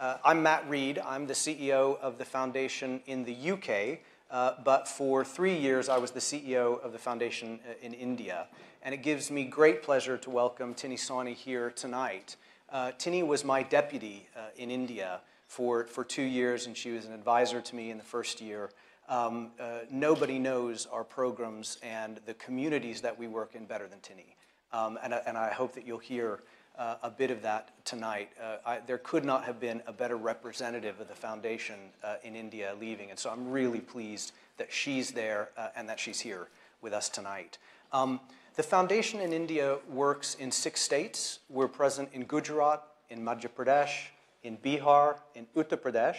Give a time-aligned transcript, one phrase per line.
[0.00, 0.98] Uh, I'm Matt Reed.
[1.04, 3.98] I'm the CEO of the foundation in the UK,
[4.30, 8.46] uh, but for three years I was the CEO of the foundation uh, in India.
[8.82, 12.36] And it gives me great pleasure to welcome Tinni Sawhney here tonight.
[12.72, 17.04] Uh, Tinni was my deputy uh, in India for, for two years, and she was
[17.04, 18.70] an advisor to me in the first year.
[19.06, 23.98] Um, uh, nobody knows our programs and the communities that we work in better than
[23.98, 24.34] Tinni.
[24.72, 26.40] Um, and, and I hope that you'll hear
[26.78, 28.30] uh, a bit of that tonight.
[28.42, 32.36] Uh, I, there could not have been a better representative of the foundation uh, in
[32.36, 36.48] India leaving, and so I'm really pleased that she's there uh, and that she's here
[36.80, 37.58] with us tonight.
[37.92, 38.20] Um,
[38.56, 41.40] the foundation in India works in six states.
[41.48, 44.08] We're present in Gujarat, in Madhya Pradesh,
[44.42, 46.16] in Bihar, in Uttar Pradesh.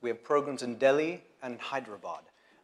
[0.00, 2.22] We have programs in Delhi and Hyderabad.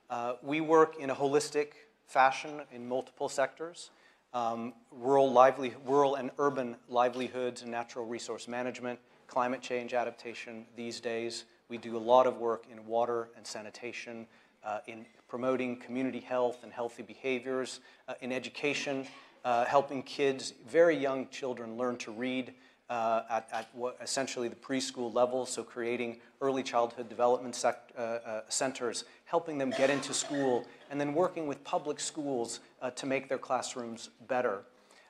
[0.08, 1.68] Uh, we work in a holistic
[2.06, 3.90] fashion in multiple sectors
[4.32, 11.00] um, rural, lively, rural and urban livelihoods and natural resource management, climate change adaptation these
[11.00, 11.44] days.
[11.68, 14.26] We do a lot of work in water and sanitation,
[14.64, 19.06] uh, in promoting community health and healthy behaviors, uh, in education,
[19.44, 22.52] uh, helping kids, very young children, learn to read
[22.88, 23.68] uh, at, at
[24.00, 29.90] essentially the preschool level, so creating early childhood development uh, uh, centers, helping them get
[29.90, 34.62] into school, and then working with public schools uh, to make their classrooms better.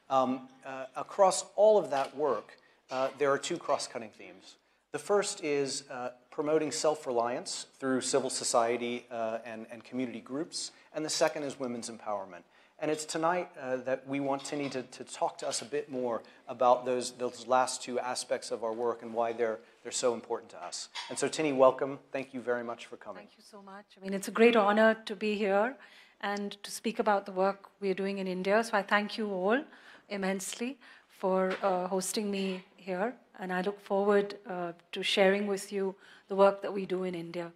[0.09, 2.59] Um, uh, across all of that work,
[2.91, 4.57] uh, there are two cross-cutting themes.
[4.93, 5.85] The first is
[6.31, 12.45] promoting self-reliance through civil society and, and community groups, and the second is women's empowerment.
[12.79, 15.91] And it's tonight uh, that we want Tinni to, to talk to us a bit
[15.91, 20.13] more about those, those last two aspects of our work and why they're, they're so
[20.13, 20.91] important to us.
[21.09, 21.99] And so, Tinni, welcome.
[22.13, 23.21] Thank you very much for coming.
[23.21, 23.87] Thank you so much.
[23.97, 25.75] I mean, it's a great honor to be here
[26.21, 28.63] and to speak about the work we are doing in India.
[28.63, 29.65] So, I thank you all
[30.11, 33.15] immensely for uh, hosting me here.
[33.41, 35.95] And I look forward uh, to sharing with you
[36.29, 37.53] the work that we do in India.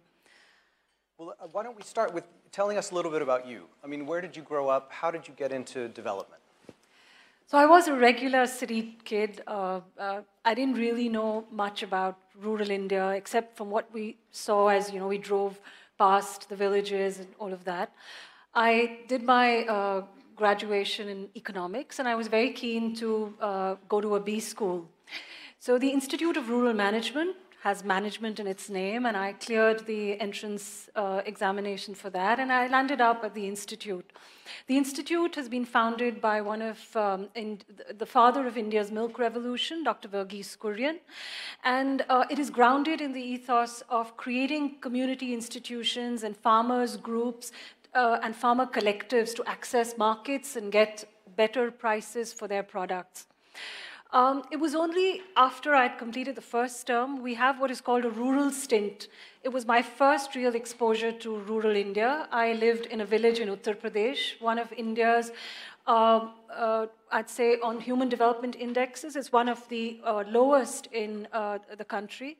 [1.21, 3.67] Well, uh, why don't we start with telling us a little bit about you.
[3.83, 4.91] I mean, where did you grow up?
[4.91, 6.41] How did you get into development?
[7.45, 9.43] So I was a regular city kid.
[9.45, 14.69] Uh, uh, I didn't really know much about rural India, except from what we saw
[14.69, 15.59] as, you know, we drove
[15.99, 17.93] past the villages and all of that.
[18.55, 20.05] I did my uh,
[20.35, 24.89] graduation in economics, and I was very keen to uh, go to a B school.
[25.59, 30.19] So the Institute of Rural Management has management in its name, and I cleared the
[30.19, 34.11] entrance uh, examination for that, and I landed up at the Institute.
[34.65, 39.83] The Institute has been founded by one of um, the father of India's milk revolution,
[39.83, 40.07] Dr.
[40.07, 40.97] Verghese Kurien,
[41.63, 47.51] and uh, it is grounded in the ethos of creating community institutions and farmers groups
[47.93, 51.05] uh, and farmer collectives to access markets and get
[51.35, 53.27] better prices for their products.
[54.13, 58.03] Um, it was only after I'd completed the first term, we have what is called
[58.03, 59.07] a rural stint.
[59.41, 62.27] It was my first real exposure to rural India.
[62.29, 65.31] I lived in a village in Uttar Pradesh, one of India's,
[65.87, 71.29] uh, uh, I'd say, on human development indexes, it's one of the uh, lowest in
[71.31, 72.37] uh, the country.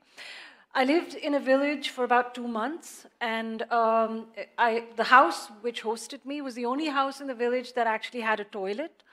[0.76, 4.28] I lived in a village for about two months, and um,
[4.58, 8.22] I, the house which hosted me was the only house in the village that actually
[8.22, 9.04] had a toilet.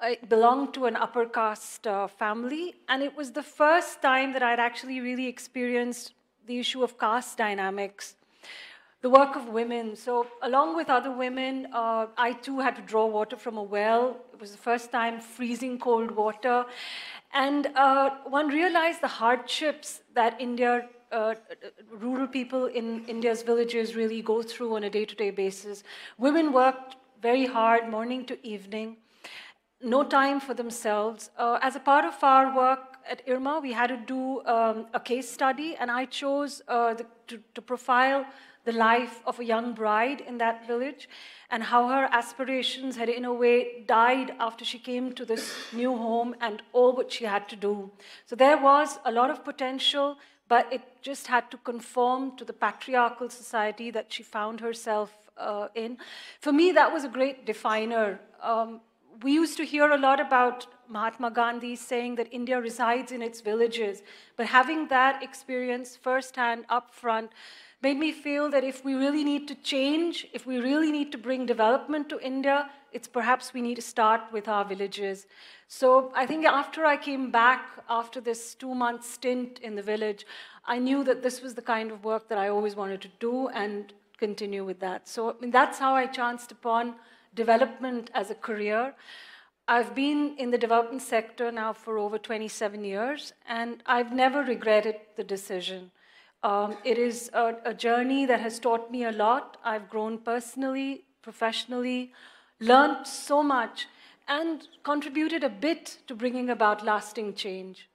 [0.00, 4.42] I belonged to an upper caste uh, family, and it was the first time that
[4.42, 6.14] I'd actually really experienced
[6.46, 8.16] the issue of caste dynamics,
[9.02, 9.94] the work of women.
[9.94, 14.16] So, along with other women, uh, I too had to draw water from a well.
[14.32, 16.66] It was the first time freezing cold water.
[17.32, 21.34] And uh, one realized the hardships that India uh,
[21.92, 25.84] rural people in India's villages really go through on a day to day basis.
[26.18, 28.96] Women worked very hard, morning to evening
[29.84, 31.30] no time for themselves.
[31.38, 35.00] Uh, as a part of our work at IRMA, we had to do um, a
[35.00, 38.24] case study, and I chose uh, the, to, to, profile
[38.64, 41.06] the life of a young bride in that village
[41.50, 45.94] and how her aspirations had, in a way, died after she came to this new
[45.94, 47.90] home and all what she had to do.
[48.24, 50.16] So there was a lot of potential,
[50.48, 55.68] but it just had to conform to the patriarchal society that she found herself uh,
[55.74, 55.98] in.
[56.40, 58.18] For me, that was a great definer.
[58.42, 58.80] Um,
[59.22, 63.40] we used to hear a lot about Mahatma Gandhi saying that India resides in its
[63.40, 64.02] villages,
[64.36, 67.30] but having that experience firsthand up front
[67.82, 71.18] made me feel that if we really need to change, if we really need to
[71.18, 75.26] bring development to India, it's perhaps we need to start with our villages.
[75.68, 80.26] So I think after I came back after this two month stint in the village,
[80.64, 83.48] I knew that this was the kind of work that I always wanted to do
[83.48, 85.08] and continue with that.
[85.08, 86.94] So I mean, that's how I chanced upon
[87.34, 88.94] development as a career.
[89.66, 94.96] I've been in the development sector now for over 27 years, and I've never regretted
[95.16, 95.90] the decision.
[96.42, 99.56] Um, it is a, a journey that has taught me a lot.
[99.64, 102.12] I've grown personally, professionally,
[102.60, 103.88] learned so much,
[104.28, 107.88] and contributed a bit to bringing about lasting change.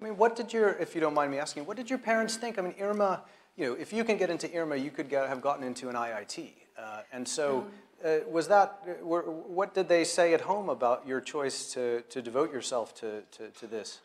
[0.00, 2.36] I mean, what did your, if you don't mind me asking, what did your parents
[2.36, 2.58] think?
[2.58, 3.20] I mean, IRMA,
[3.56, 5.96] you know, if you can get into IRMA, you could get, have gotten into an
[5.96, 6.52] IIT.
[6.78, 7.66] Uh, and so,
[8.04, 12.22] uh, was that, were, what did they say at home about your choice to, to
[12.22, 14.00] devote yourself to, to, to this?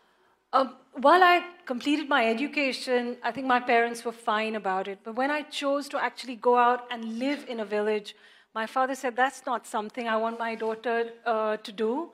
[0.54, 5.00] Um, while I completed my education, I think my parents were fine about it.
[5.04, 8.16] But when I chose to actually go out and live in a village,
[8.54, 12.12] my father said, That's not something I want my daughter uh, to do.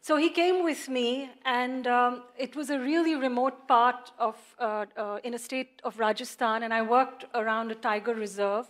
[0.00, 4.84] So he came with me, and um, it was a really remote part of, uh,
[4.96, 8.66] uh, in a state of Rajasthan, and I worked around a tiger reserve.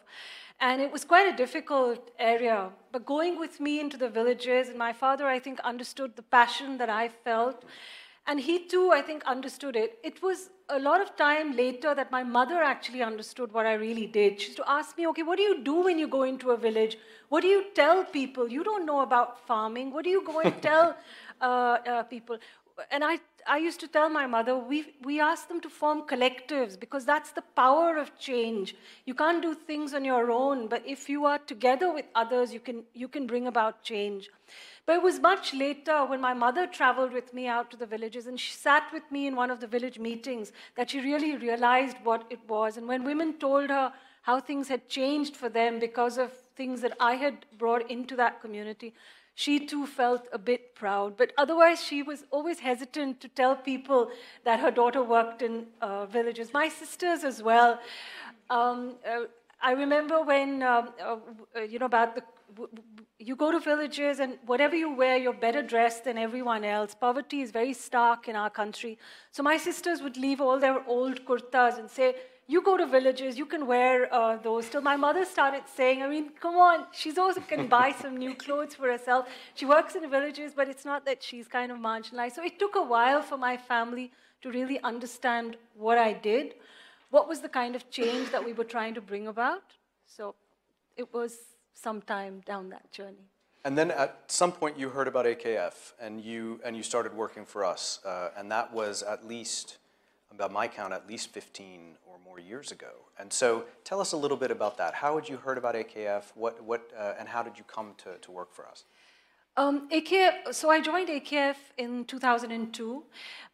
[0.65, 2.71] And it was quite a difficult area.
[2.91, 6.79] But going with me into the villages, and my father, I think, understood the passion
[6.79, 7.67] that I felt.
[8.27, 9.99] And he too, I think, understood it.
[10.03, 14.07] It was a lot of time later that my mother actually understood what I really
[14.07, 14.41] did.
[14.41, 16.57] She used to ask me, okay, what do you do when you go into a
[16.57, 16.97] village?
[17.29, 18.49] What do you tell people?
[18.49, 19.93] You don't know about farming.
[19.93, 20.97] What do you go and tell
[21.43, 22.39] uh, uh, people?
[22.91, 26.79] And I, I used to tell my mother, we, we ask them to form collectives
[26.79, 28.75] because that's the power of change.
[29.05, 32.59] You can't do things on your own, but if you are together with others, you
[32.59, 34.29] can, you can bring about change.
[34.87, 38.27] But it was much later when my mother traveled with me out to the villages
[38.27, 41.97] and she sat with me in one of the village meetings that she really realized
[42.03, 42.77] what it was.
[42.77, 43.93] And when women told her
[44.23, 48.41] how things had changed for them because of things that I had brought into that
[48.41, 48.95] community,
[49.35, 51.17] she too felt a bit proud.
[51.17, 54.11] But otherwise, she was always hesitant to tell people
[54.45, 56.53] that her daughter worked in uh, villages.
[56.53, 57.81] My sisters as well.
[58.51, 59.25] Um, uh,
[59.63, 62.23] I remember when, um, uh, you know, about the
[63.19, 66.95] you go to villages and whatever you wear, you're better dressed than everyone else.
[66.95, 68.99] Poverty is very stark in our country.
[69.31, 73.39] So my sisters would leave all their old kurtas and say, you go to villages,
[73.39, 74.69] you can wear uh, those.
[74.69, 78.35] Till my mother started saying, I mean, come on, she's also can buy some new
[78.35, 79.27] clothes for herself.
[79.55, 82.33] She works in villages, but it's not that she's kind of marginalized.
[82.33, 84.13] So it took a while for my family
[84.43, 86.55] to really understand what I did,
[87.11, 89.63] what was the kind of change that we were trying to bring about.
[90.07, 90.35] So
[90.97, 91.39] it was
[91.73, 93.31] some time down that journey.
[93.65, 97.47] And then at some point you heard about AKF and you, and you started working
[97.47, 98.01] for us.
[98.05, 99.79] Uh, and that was at least,
[100.39, 102.93] by my count, at least 15 or more years ago.
[103.19, 104.95] And so tell us a little bit about that.
[104.95, 106.25] How had you heard about AKF?
[106.35, 108.85] What, what, uh, and how did you come to, to work for us?
[109.57, 113.05] Um, AKF, so I joined AKF in 2002.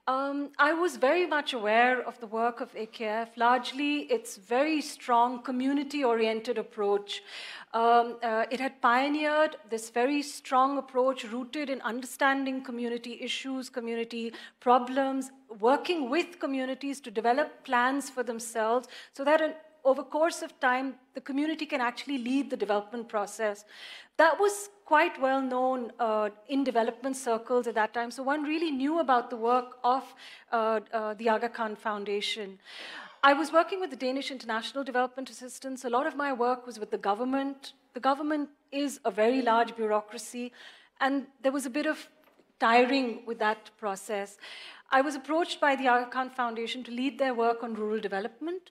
[0.09, 5.43] Um, I was very much aware of the work of AKF, largely its very strong
[5.43, 7.23] community oriented approach.
[7.75, 14.33] Um, uh, it had pioneered this very strong approach rooted in understanding community issues, community
[14.59, 19.53] problems, working with communities to develop plans for themselves so that an
[19.85, 23.65] over course of time, the community can actually lead the development process.
[24.17, 28.71] That was quite well known uh, in development circles at that time, so one really
[28.71, 30.03] knew about the work of
[30.53, 32.59] uh, uh, the Aga Khan Foundation.
[33.23, 35.85] I was working with the Danish International Development Assistance.
[35.85, 37.75] A lot of my work was with the government.
[37.95, 40.53] The government is a very large bureaucracy,
[41.01, 42.09] and there was a bit of
[42.61, 44.39] tiring with that process.
[44.93, 48.71] I was approached by the Aga Khan Foundation to lead their work on rural development,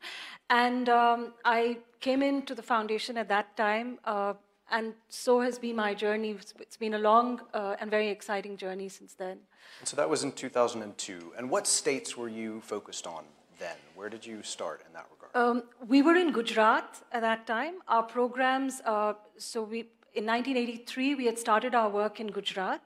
[0.50, 4.34] and um, I came into the foundation at that time, uh,
[4.72, 6.38] and so has been my journey.
[6.60, 9.40] It's been a long uh, and very exciting journey since then.
[9.80, 11.34] And so that was in 2002.
[11.38, 13.24] And what states were you focused on
[13.58, 13.78] then?
[13.96, 15.31] Where did you start in that regard?
[15.36, 17.76] Um, we were in Gujarat at that time.
[17.88, 19.80] Our programs, uh, so we
[20.16, 22.81] in 1983 we had started our work in Gujarat.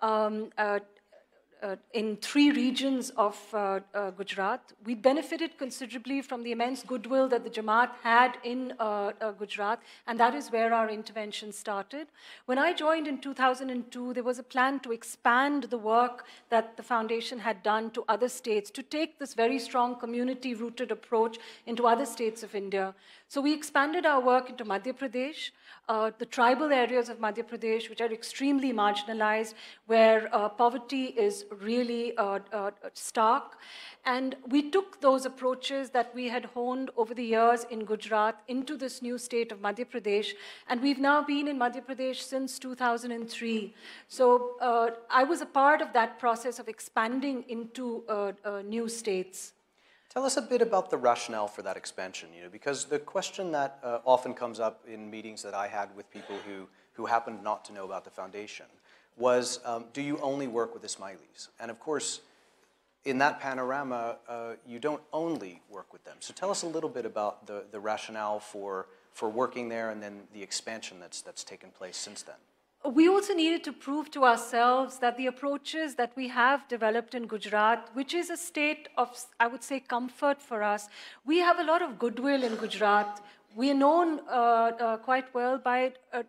[0.00, 0.78] Um, uh,
[1.62, 4.60] uh, in three regions of uh, uh, Gujarat.
[4.84, 9.80] We benefited considerably from the immense goodwill that the Jamaat had in uh, uh, Gujarat,
[10.06, 12.06] and that is where our intervention started.
[12.46, 16.82] When I joined in 2002, there was a plan to expand the work that the
[16.82, 21.86] foundation had done to other states, to take this very strong community rooted approach into
[21.86, 22.94] other states of India.
[23.28, 25.50] So we expanded our work into Madhya Pradesh,
[25.88, 29.54] uh, the tribal areas of Madhya Pradesh, which are extremely marginalized,
[29.86, 33.58] where uh, poverty is really uh, uh, stark.
[34.04, 38.76] And we took those approaches that we had honed over the years in Gujarat into
[38.76, 40.34] this new state of Madhya Pradesh.
[40.68, 43.74] And we've now been in Madhya Pradesh since 2003.
[44.08, 48.32] So uh, I was a part of that process of expanding into uh,
[48.64, 49.52] new states.
[50.18, 53.52] Tell us a bit about the rationale for that expansion, you know, because the question
[53.52, 57.44] that uh, often comes up in meetings that I had with people who, who happened
[57.44, 58.66] not to know about the foundation
[59.16, 61.50] was um, do you only work with Ismailis?
[61.60, 62.20] And of course,
[63.04, 66.16] in that panorama, uh, you don't only work with them.
[66.18, 70.02] So tell us a little bit about the, the rationale for, for working there and
[70.02, 72.34] then the expansion that's, that's taken place since then.
[72.84, 77.26] We also needed to prove to ourselves that the approaches that we have developed in
[77.26, 80.88] Gujarat, which is a state of, I would say, comfort for us,
[81.24, 83.20] we have a lot of goodwill in Gujarat.
[83.56, 86.22] We are known uh, uh, quite well by uh,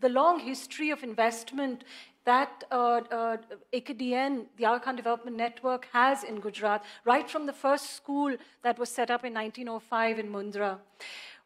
[0.00, 1.84] the long history of investment
[2.24, 3.36] that uh, uh,
[3.72, 8.78] AKDN, the Aga Khan Development Network, has in Gujarat, right from the first school that
[8.78, 10.78] was set up in 1905 in Mundra.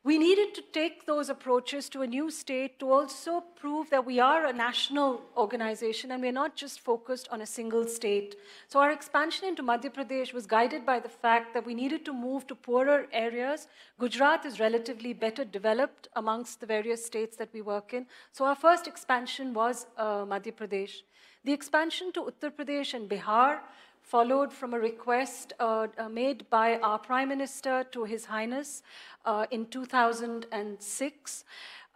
[0.06, 4.20] We needed to take those approaches to a new state to also prove that we
[4.20, 8.36] are a national organization and we're not just focused on a single state.
[8.68, 12.12] So our expansion into Madhya Pradesh was guided by the fact that we needed to
[12.12, 13.66] move to poorer areas.
[13.98, 18.06] Gujarat is relatively better developed amongst the various states that we work in.
[18.30, 21.02] So our first expansion was uh, Madhya Pradesh.
[21.42, 23.58] The expansion to Uttar Pradesh and Bihar
[24.06, 28.82] followed from a request uh, uh, made by our Prime Minister to His Highness
[29.24, 31.44] uh, in 2006.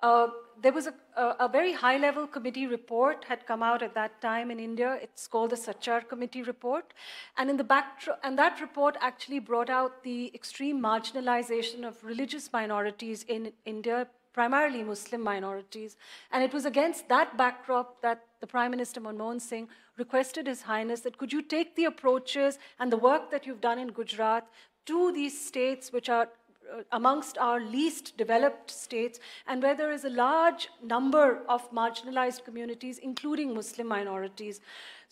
[0.02, 0.29] Uh,
[0.61, 0.95] there was a,
[1.38, 4.99] a, very high-level committee report had come out at that time in India.
[5.00, 6.95] It's called the Sachar Committee Report.
[7.37, 12.50] And, in the back, and that report actually brought out the extreme marginalization of religious
[12.50, 15.97] minorities in India, primarily Muslim minorities.
[16.31, 21.01] And it was against that backdrop that the Prime Minister Manmohan Singh requested His Highness
[21.01, 24.47] that could you take the approaches and the work that you've done in Gujarat
[24.87, 26.29] to these states which are
[26.73, 32.45] uh, amongst our least developed states and where there is a large number of marginalized
[32.45, 34.61] communities, including Muslim minorities.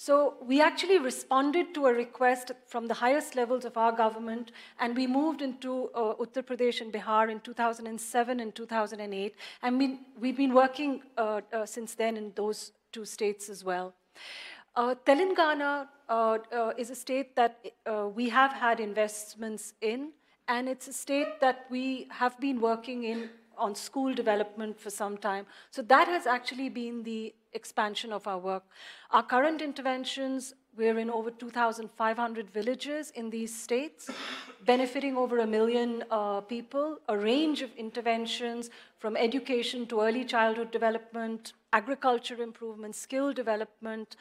[0.00, 4.94] So we actually responded to a request from the highest levels of our government, and
[4.96, 9.34] we moved into uh, Uttar Pradesh and Bihar in 2007 and 2008.
[9.60, 13.92] And we, we've been working uh, uh, since then in those two states as well.
[14.76, 17.58] Uh, Telangana uh, uh, is a state that
[18.14, 20.12] we have had investments in,
[20.46, 25.18] and it's a state that we have been working in on school development for some
[25.18, 25.44] time.
[25.72, 28.64] So that has actually been the expansion of our work.
[29.10, 34.10] Our current interventions, we're in over 2,500 villages in these states,
[34.64, 40.70] benefiting over a million uh, people, a range of interventions from education to early childhood
[40.70, 44.16] development, agriculture improvement, skill development,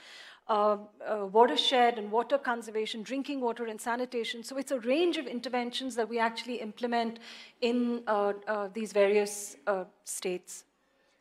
[0.50, 4.44] uh, uh, watershed and water conservation, drinking water and sanitation.
[4.44, 7.20] So it's a range of interventions that we actually implement
[7.60, 10.64] in uh, uh these various uh, states.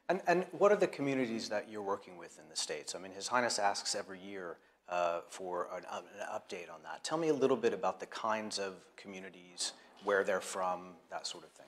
[0.08, 2.94] And, and what are the communities that you're working with in the states?
[2.94, 4.56] I mean, His Highness asks every year
[4.88, 7.02] uh, for an, an update on that.
[7.02, 9.72] Tell me a little bit about the kinds of communities,
[10.04, 11.66] where they're from, that sort of thing.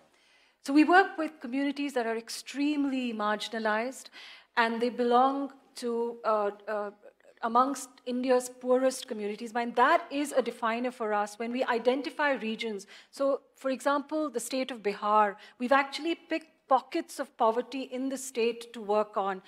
[0.65, 4.07] So we work with communities that are extremely marginalized,
[4.57, 6.91] and they belong to uh, uh,
[7.43, 9.53] amongst India's poorest communities.
[9.55, 12.87] And that is a definer for us when we identify regions.
[13.11, 18.19] So, for example, the state of Bihar, we've actually picked pockets of poverty in the
[18.19, 19.43] state to work on.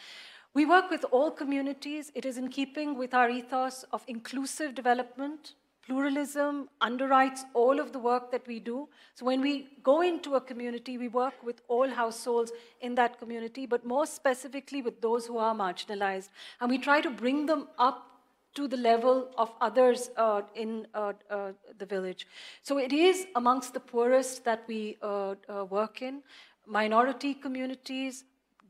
[0.52, 2.10] We work with all communities.
[2.14, 5.54] It is in keeping with our ethos of inclusive development,
[5.86, 8.88] pluralism underwrites all of the work that we do.
[9.14, 13.66] So when we go into a community, we work with all households in that community,
[13.66, 16.28] but more specifically with those who are marginalized.
[16.60, 18.06] And we try to bring them up
[18.54, 22.26] to the level of others uh, in uh, uh, the village.
[22.62, 26.22] So it is amongst the poorest that we uh, uh, work in.
[26.70, 28.24] Minority communities,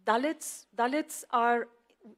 [0.06, 1.68] Dalits, Dalits are,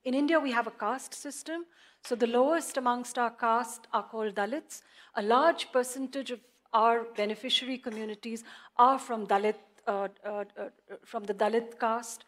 [0.05, 1.65] in India we have a caste system,
[2.05, 4.83] so the lowest amongst our caste are called Dalits.
[5.17, 6.39] A large percentage of
[6.73, 8.45] our beneficiary communities
[8.77, 9.57] are from Dalit,
[9.89, 10.69] uh, uh, uh,
[11.05, 12.27] from the Dalit caste.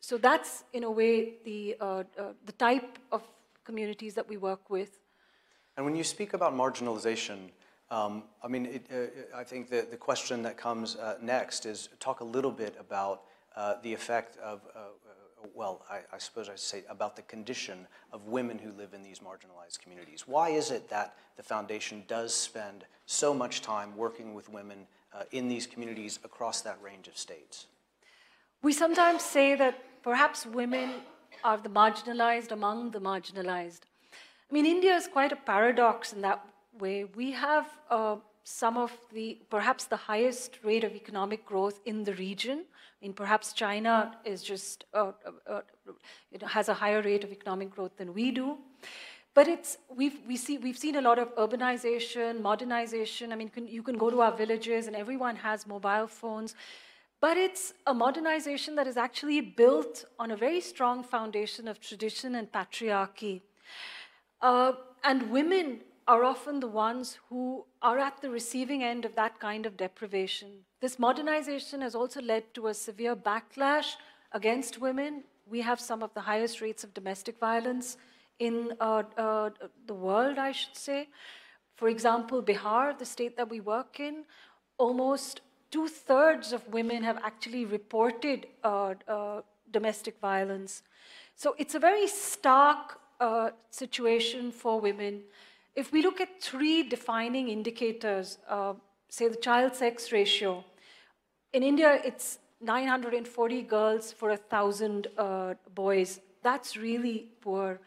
[0.00, 3.22] So that's, in a way, the, uh, uh, the type of
[3.64, 4.98] communities that we work with.
[5.76, 7.50] And when you speak about marginalization,
[7.90, 12.20] um, I mean, it, uh, I think the, the question that comes next is talk
[12.20, 13.22] a little bit about
[13.82, 14.60] the effect of
[15.54, 19.20] well, I, I, suppose I say about the condition of women who live in these
[19.20, 20.24] marginalized communities.
[20.26, 25.24] Why is it that the foundation does spend so much time working with women uh,
[25.32, 27.66] in these communities across that range of states?
[28.62, 30.90] We sometimes say that perhaps women
[31.44, 33.80] are the marginalized among the marginalized.
[34.50, 36.44] I mean, India is quite a paradox in that
[36.80, 37.04] way.
[37.04, 42.14] We have uh, some of the, perhaps the highest rate of economic growth in the
[42.14, 42.64] region.
[42.68, 45.60] I mean, perhaps China is just, uh, uh, uh,
[46.32, 48.56] it has a higher rate of economic growth than we do.
[49.34, 53.32] But it's, we've, we see, we've seen a lot of urbanization, modernization.
[53.32, 56.54] I mean, can, you can go to our villages and everyone has mobile phones.
[57.20, 62.36] but it's a modernization that is actually built on a very strong foundation of tradition
[62.36, 63.40] and patriarchy.
[64.40, 64.72] Uh,
[65.04, 69.66] and women are often the ones who are at the receiving end of that kind
[69.66, 70.48] of deprivation.
[70.80, 73.96] This modernization has also led to a severe backlash
[74.32, 75.24] against women.
[75.46, 77.98] We have some of the highest rates of domestic violence
[78.38, 79.50] in uh, uh,
[79.86, 81.08] the world, I should say.
[81.76, 84.24] For example, Bihar, the state that we work in,
[84.78, 90.82] almost two thirds of women have actually reported uh, uh, domestic violence.
[91.36, 95.22] So it's a very stark uh, situation for women.
[95.78, 98.72] If we look at three defining indicators, uh,
[99.08, 100.64] say the child sex ratio,
[101.52, 106.18] in India it's 940 girls for a thousand uh, boys.
[106.42, 107.78] That's really poor.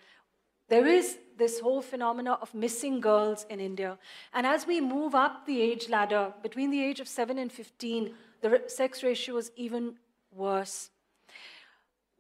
[0.69, 3.97] There is this whole phenomena of missing girls in India.
[4.33, 8.13] And as we move up the age ladder, between the age of 7 and 15,
[8.39, 9.95] the sex ratio is even
[10.33, 10.91] worse.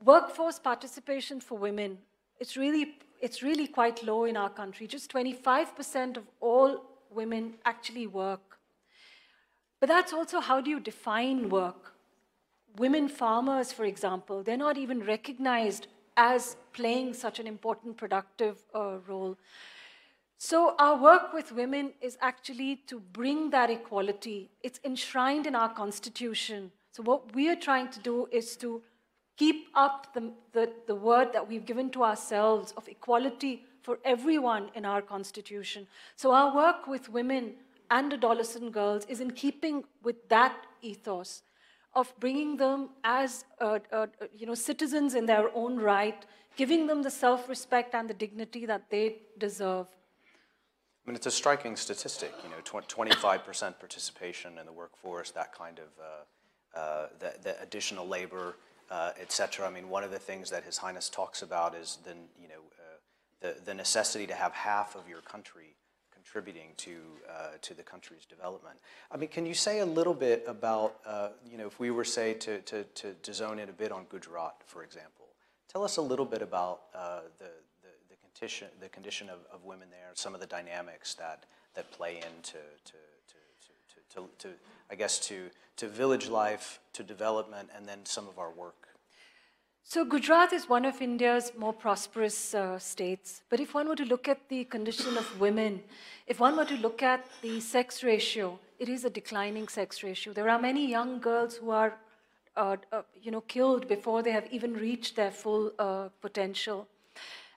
[0.03, 1.99] Workforce participation for women,
[2.41, 4.87] it's really, it's really quite low in our country.
[4.87, 8.59] Just 25% of all women actually work.
[9.79, 11.93] But that's also how do you define work?
[12.77, 15.87] Women farmers, for example, they're not even recognized
[16.17, 19.37] as playing such an important productive uh, role.
[20.37, 24.49] So, our work with women is actually to bring that equality.
[24.63, 26.71] It's enshrined in our constitution.
[26.91, 28.81] So, what we are trying to do is to
[29.41, 34.69] keep up the, the, the word that we've given to ourselves of equality for everyone
[34.75, 35.87] in our constitution.
[36.15, 37.53] So, our work with women
[37.89, 41.41] and adolescent girls is in keeping with that ethos
[41.95, 44.05] of bringing them as uh, uh,
[44.37, 46.23] you know, citizens in their own right,
[46.55, 49.05] giving them the self-respect and the dignity that they
[49.39, 49.87] deserve.
[51.01, 55.79] I mean, it's a striking statistic, you know, 25% participation in the workforce, that kind
[55.79, 58.55] of, uh, uh, the, the, additional labor,
[58.91, 59.65] uh, et cetera.
[59.65, 62.61] I mean, one of the things that His Highness talks about is the, you know,
[62.77, 62.97] uh,
[63.39, 65.75] the, the necessity to have half of your country
[66.13, 66.97] contributing to,
[67.29, 68.77] uh, to the country's development.
[69.11, 72.03] I mean, can you say a little bit about, uh, you know, if we were,
[72.03, 75.25] say, to, to, to, to, zone in a bit on Gujarat, for example,
[75.71, 77.45] tell us a little bit about uh, the,
[77.81, 81.89] the, the, condition, the condition of, of women there, some of the dynamics that, that
[81.91, 82.97] play into, to,
[84.13, 84.49] to, to,
[84.89, 88.81] I guess, to, to village life, to development, and then some of our work.
[89.83, 93.41] So Gujarat is one of India's more prosperous uh, states.
[93.49, 95.81] But if one were to look at the condition of women,
[96.27, 100.33] if one were to look at the sex ratio, it is a declining sex ratio.
[100.33, 101.97] There are many young girls who are,
[102.55, 106.87] uh, uh, you know, killed before they have even reached their full uh, potential.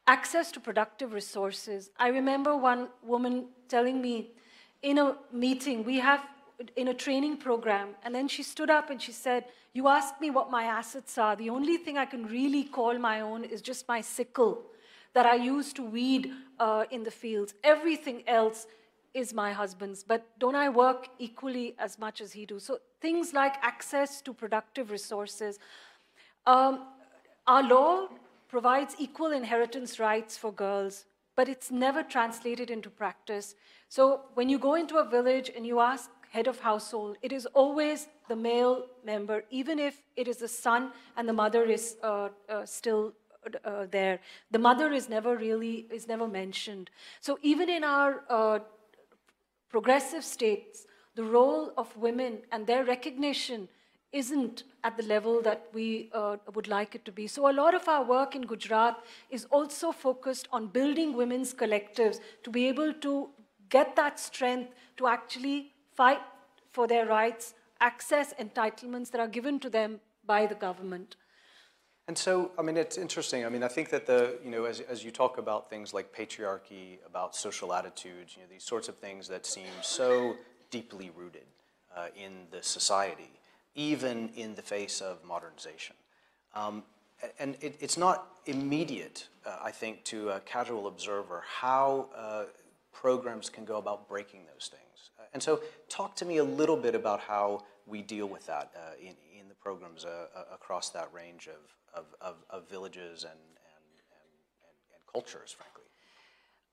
[0.06, 1.90] Access to productive resources.
[1.98, 4.32] I remember one woman telling me
[4.82, 6.20] in a meeting, we have
[6.76, 10.30] in a training program, and then she stood up and she said, You asked me
[10.30, 11.36] what my assets are.
[11.36, 14.62] The only thing I can really call my own is just my sickle
[15.14, 17.54] that I use to weed uh, in the fields.
[17.62, 18.66] Everything else
[19.14, 22.58] is my husband's, but don't I work equally as much as he do?
[22.58, 25.58] So things like access to productive resources.
[26.46, 26.86] Um,
[27.46, 28.08] our law
[28.48, 31.04] provides equal inheritance rights for girls,
[31.36, 33.54] but it's never translated into practice.
[33.88, 37.46] So when you go into a village and you ask head of household, it is
[37.62, 42.28] always the male member, even if it is the son and the mother is uh,
[42.48, 43.12] uh, still
[43.64, 44.18] uh, there.
[44.50, 46.90] The mother is never really, is never mentioned.
[47.20, 48.58] So even in our uh,
[49.68, 53.68] progressive states, the role of women and their recognition
[54.12, 57.26] isn't at the level that we uh, would like it to be.
[57.26, 58.96] So a lot of our work in Gujarat
[59.30, 63.28] is also focused on building women's collectives to be able to
[63.68, 66.20] get that strength to actually fight
[66.70, 71.16] for their rights, access entitlements that are given to them by the government.
[72.06, 73.46] And so, I mean, it's interesting.
[73.46, 76.14] I mean, I think that the, you know, as, as you talk about things like
[76.14, 80.36] patriarchy, about social attitudes, you know, these sorts of things that seem so
[80.70, 81.46] deeply rooted
[81.96, 83.30] uh, in the society,
[83.74, 85.96] even in the face of modernization.
[86.54, 86.82] Um,
[87.38, 92.44] and it, it's not immediate, uh, I think, to a casual observer how uh,
[92.94, 95.10] programs can go about breaking those things.
[95.34, 98.94] And so talk to me a little bit about how we deal with that uh,
[98.98, 101.62] in, in the programs uh, uh across that range of,
[102.00, 103.86] of, of, of villages and, and,
[104.18, 105.82] and, and, cultures, frankly.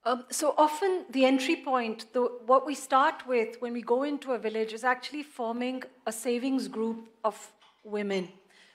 [0.04, 4.32] Um, so often the entry point, the, what we start with when we go into
[4.32, 7.52] a village is actually forming a savings group of
[7.84, 8.28] women.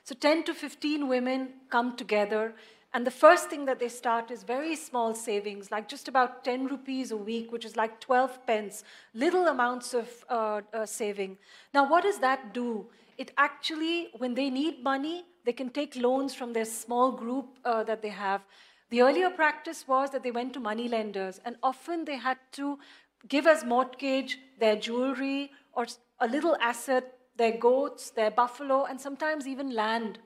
[0.03, 2.53] So 10 to 15 women come together
[2.93, 6.67] And the first thing that they start is very small savings, like just about 10
[6.67, 11.37] rupees a week, which is like 12 pence, little amounts of uh, uh, saving.
[11.73, 12.87] Now, what does that do?
[13.17, 17.83] It actually, when they need money, they can take loans from their small group uh,
[17.83, 18.41] that they have.
[18.89, 22.79] The earlier practice was that they went to money lenders, and often they had to
[23.27, 25.87] give as mortgage their jewelry or
[26.19, 30.19] a little asset, their goats, their buffalo, and sometimes even land.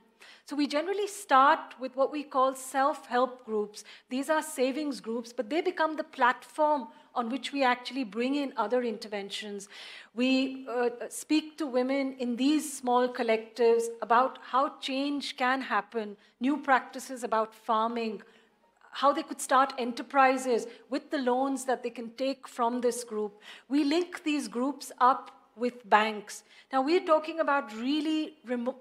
[0.46, 3.84] So we generally start with what we call self-help groups.
[4.10, 8.54] These are savings groups, but they become the platform on which we actually bring in
[8.58, 9.68] other interventions.
[10.16, 16.58] We uh, speak to women in these small collectives about how change can happen, new
[16.58, 18.22] practices about farming,
[18.92, 23.40] how they could start enterprises with the loans that they can take from this group.
[23.70, 26.44] We link these groups up with banks.
[26.72, 28.38] Now, we're talking about really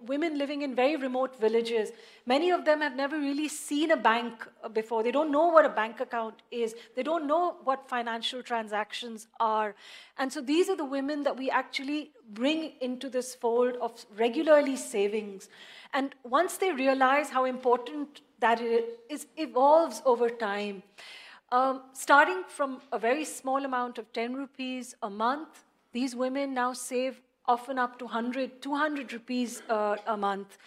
[0.07, 1.91] women living in very remote villages.
[2.25, 5.03] Many of them have never really seen a bank before.
[5.03, 6.75] They don't know what a bank account is.
[6.95, 9.75] They don't know what financial transactions are.
[10.19, 14.77] And so these are the women that we actually bring into this fold of regularly
[14.77, 15.49] savings.
[15.93, 20.85] And once they realize how important that it is, evolves over time,
[21.51, 26.73] um, starting from a very small amount of 10 rupees a month these women now
[26.73, 30.59] save often up to 100, 200 rupees uh, a month.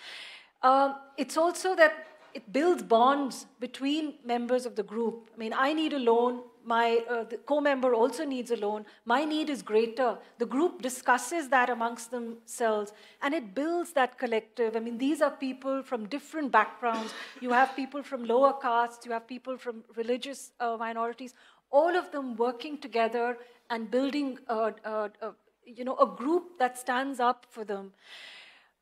[0.62, 1.94] Uh, it's also that
[2.34, 5.30] it builds bonds between members of the group.
[5.34, 9.50] I mean, I need a loan, my uh, co-member also needs a loan, my need
[9.50, 10.18] is greater.
[10.40, 14.76] The group discusses that amongst themselves and it builds that collective.
[14.76, 17.14] I mean, these are people from different backgrounds.
[17.42, 21.34] You have people from lower castes, you have people from religious uh, minorities,
[21.70, 23.38] all of them working together
[23.74, 25.34] and building a, a, a,
[25.66, 27.92] you know, a group that stands up for them.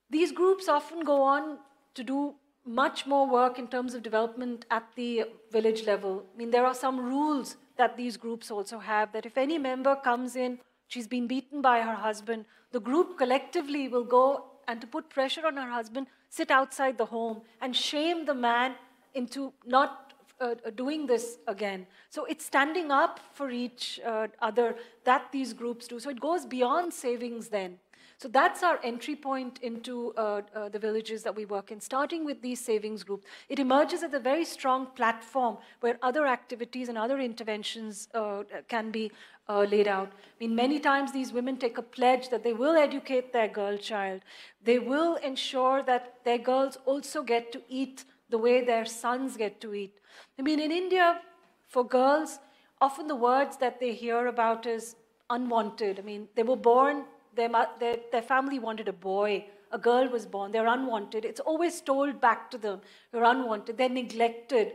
[0.10, 1.60] These groups often go on
[1.96, 6.26] to do much more work in terms of development at the village level.
[6.34, 9.96] I mean, there are some rules that these groups also have that if any member
[9.96, 14.88] comes in, she's been beaten by her husband, the group collectively will go and to
[14.88, 18.76] put pressure on her husband, sit outside the home and shame the man
[19.14, 20.11] into not
[20.42, 21.86] uh, uh, doing this again.
[22.10, 26.00] So it's standing up for each uh, other that these groups do.
[26.00, 27.78] So it goes beyond savings then.
[28.18, 32.26] So that's our entry point into uh, uh, the villages that we work in, starting
[32.26, 33.26] with these savings groups.
[33.50, 38.92] It emerges as a very strong platform where other activities and other interventions uh, can
[38.92, 39.12] be
[39.50, 40.08] laid out.
[40.14, 43.78] I mean, many times these women take a pledge that they will educate their girl
[43.78, 44.22] child.
[44.64, 49.62] They will ensure that their girls also get to eat the way their sons get
[49.62, 50.00] to eat.
[50.40, 51.22] I mean, in India,
[51.68, 52.40] for girls,
[52.80, 54.96] often the words that they hear about is
[55.30, 56.00] unwanted.
[56.00, 57.04] I mean, they were born,
[57.36, 61.24] their, their, their family wanted a boy, a girl was born, they're unwanted.
[61.24, 62.82] It's always told back to them,
[63.14, 64.74] you're unwanted, they're neglected.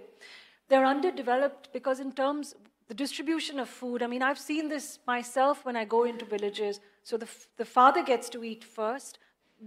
[0.69, 2.55] They're underdeveloped because, in terms
[2.89, 6.81] the distribution of food, I mean, I've seen this myself when I go into villages.
[7.03, 9.19] So the, the father gets to eat first,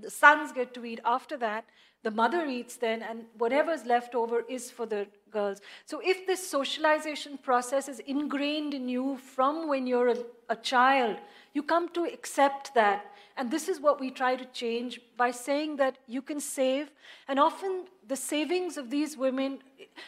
[0.02, 1.65] the sons get to eat after that,
[2.01, 5.59] the mother eats then, and whatever's left over is for the girls.
[5.85, 10.17] So if this socialization process is ingrained in you from when you're a,
[10.49, 11.17] a child,
[11.53, 13.05] you come to accept that.
[13.35, 16.89] And this is what we try to change by saying that you can save.
[17.27, 19.59] And often the savings of these women,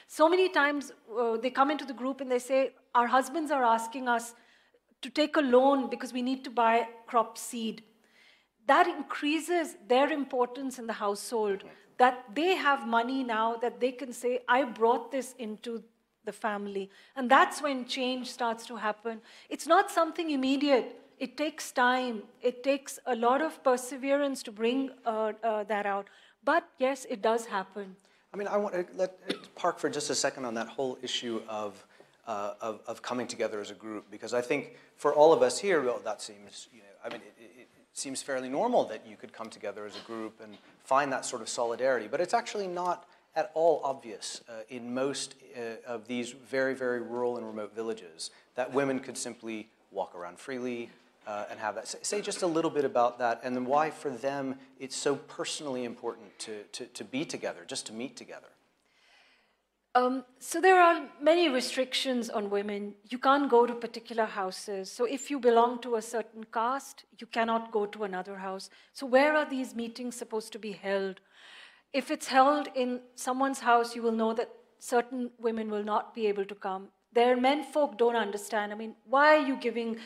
[0.08, 3.64] so many times uh, they come into the group and they say, Our husbands are
[3.64, 4.34] asking us
[5.02, 7.84] to take a loan because we need to buy crop seed.
[8.74, 11.60] That increases their importance in the household
[11.98, 15.84] that they have money now that they can say, I brought this into
[16.24, 16.90] the family.
[17.18, 19.20] And that's when change starts to happen.
[19.50, 20.86] It's not something immediate.
[21.20, 22.24] It takes time.
[22.42, 26.08] It takes a lot of perseverance to bring uh, uh, that out.
[26.46, 27.98] But yes, it does happen.
[28.34, 29.12] I mean, I want to let
[29.56, 31.86] park for just a second on that whole issue of,
[32.26, 35.60] uh, of, of, coming together as a group, because I think for all of us
[35.60, 39.16] here, well, that seems, you know, I mean, it, it, seems fairly normal that you
[39.16, 42.08] could come together as a group and find that sort of solidarity.
[42.08, 47.02] But it's actually not at all obvious uh, in most uh, of these very, very
[47.02, 50.90] rural and remote villages that women could simply walk around freely
[51.28, 51.88] uh, and have that.
[52.06, 55.86] Say just a little bit about that and then why for them it's so personally
[55.86, 58.48] important to, to, to be together, just to meet together.
[59.94, 62.94] Um, so there are many restrictions on women.
[63.10, 64.90] You can't go to particular houses.
[64.90, 68.70] So if you belong to a certain caste, you cannot go to another house.
[68.94, 71.20] So where are these meetings supposed to be held?
[71.92, 74.50] If it's held in someone's house, you will know that
[74.80, 76.88] certain women will not be able to come.
[77.12, 78.72] Their men folk don't understand.
[78.72, 79.98] I mean, why are you giving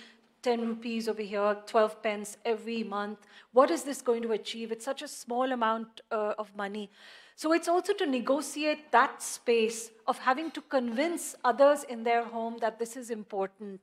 [0.46, 3.18] 10 rupees over here, 12 pence every month.
[3.52, 4.72] What is this going to achieve?
[4.72, 6.92] It's such a small amount uh, of money.
[7.38, 12.58] So it's also to negotiate that space of having to convince others in their home
[12.62, 13.82] that this is important.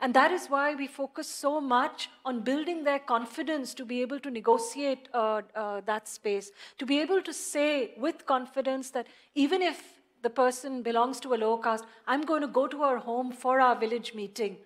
[0.00, 4.20] And that is why we focus so much on building their confidence to be able
[4.20, 9.60] to negotiate uh, uh, that space, to be able to say with confidence that even
[9.60, 13.32] if the person belongs to a low caste, I'm going to go to her home
[13.32, 14.56] for our village meeting.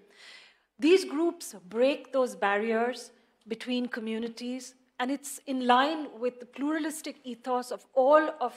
[0.79, 3.11] These groups break those barriers
[3.49, 8.55] between communities and it's in line with the pluralistic ethos of all of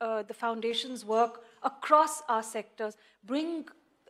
[0.00, 3.64] uh, the foundation's work across our sectors, bring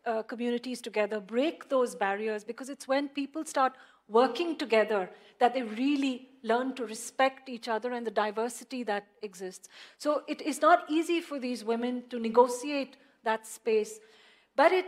[0.06, 3.74] uh, communities together, break those barriers, because it's when people start
[4.08, 9.68] working together that they really learn to respect each other and the diversity that exists.
[9.98, 14.00] So it is not easy for these women to negotiate that space,
[14.56, 14.86] but it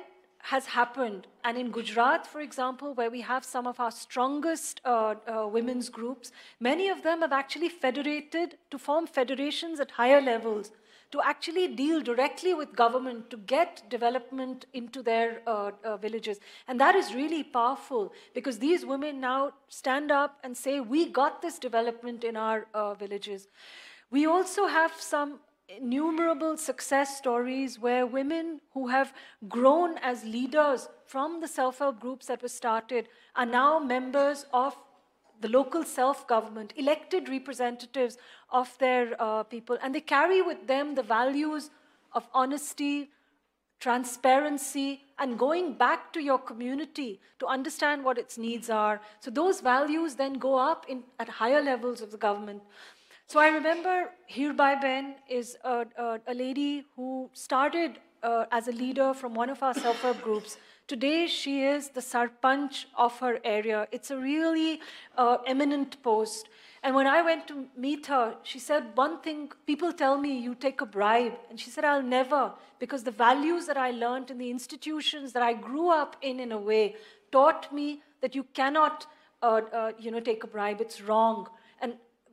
[0.48, 1.26] has happened.
[1.42, 5.88] And in Gujarat, for example, where we have some of our strongest uh, uh, women's
[5.88, 10.70] groups, many of them have actually federated to form federations at higher levels
[11.12, 16.40] to actually deal directly with government to get development into their uh, uh villages.
[16.68, 21.40] And that is really powerful because these women now stand up and say, We got
[21.40, 23.48] this development in our uh, villages.
[24.10, 29.12] We also have some innumerable success stories where women who have
[29.48, 34.76] grown as leaders from the self help groups that were started are now members of
[35.40, 38.18] the local self government, elected representatives
[38.50, 41.70] of their uh, people, and they carry with them the values
[42.12, 43.10] of honesty,
[43.80, 49.00] transparency, and going back to your community to understand what its needs are.
[49.20, 52.62] So those values then go up in, at higher levels of the government.
[53.34, 58.70] So I remember Hirbai Ben is a, a, a lady who started uh, as a
[58.70, 60.56] leader from one of our self-help groups.
[60.86, 63.88] Today, she is the sarpanch of her area.
[63.90, 64.78] It's a really
[65.18, 66.48] uh, eminent post.
[66.84, 70.54] And when I went to meet her, she said, One thing, people tell me you
[70.54, 71.36] take a bribe.
[71.50, 75.42] And she said, I'll never, because the values that I learned in the institutions that
[75.42, 76.94] I grew up in, in a way,
[77.32, 79.08] taught me that you cannot,
[79.42, 80.80] uh, uh you know, take a bribe.
[80.80, 81.48] It's wrong.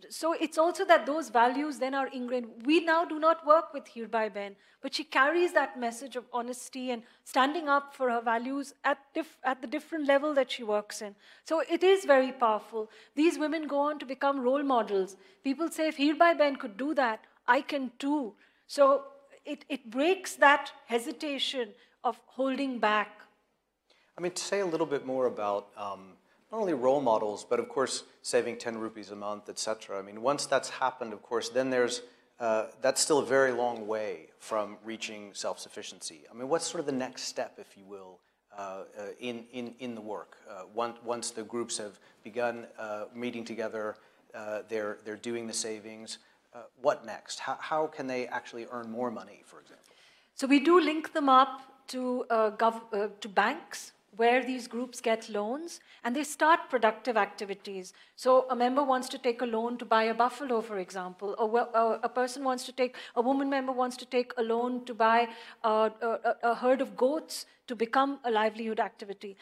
[0.09, 2.65] So it's also that those values then are ingrained.
[2.65, 6.91] We now do not work with Hirbai Ben, but she carries that message of honesty
[6.91, 8.99] and standing up for her values at,
[9.43, 11.15] at the different level that she works in.
[11.43, 12.89] So it is very powerful.
[13.15, 15.17] These women go on to become role models.
[15.43, 18.33] People say, if Hirbai Ben could do that, I can too.
[18.67, 19.03] So
[19.45, 21.69] it, it breaks that hesitation
[22.03, 23.21] of holding back.
[24.17, 26.13] I mean, to say a little bit more about um,
[26.51, 29.97] not only role models, but of course, saving 10 rupees a month, et cetera.
[29.97, 32.01] I mean, once that's happened, of course, then there's,
[32.39, 36.23] uh, that's still a very long way from reaching self-sufficiency.
[36.29, 38.19] I mean, what's sort of the next step, if you will,
[38.57, 40.37] uh, uh, in, in, in the work?
[40.49, 43.95] Uh, once, once the groups have begun uh, meeting together,
[44.35, 46.17] uh, they're, they're doing the savings,
[46.81, 47.39] what next?
[47.39, 49.85] How, how can they actually earn more money, for example?
[50.35, 55.79] So we do link them up to, gov- to banks where these groups get loans
[56.03, 57.93] and they start productive activities.
[58.15, 61.35] So a member wants to take a loan to buy a buffalo, for example.
[61.39, 64.93] A, a person wants to take, a woman member wants to take a loan to
[64.93, 65.29] buy
[65.63, 69.37] a, a, a herd of goats to become a livelihood activity.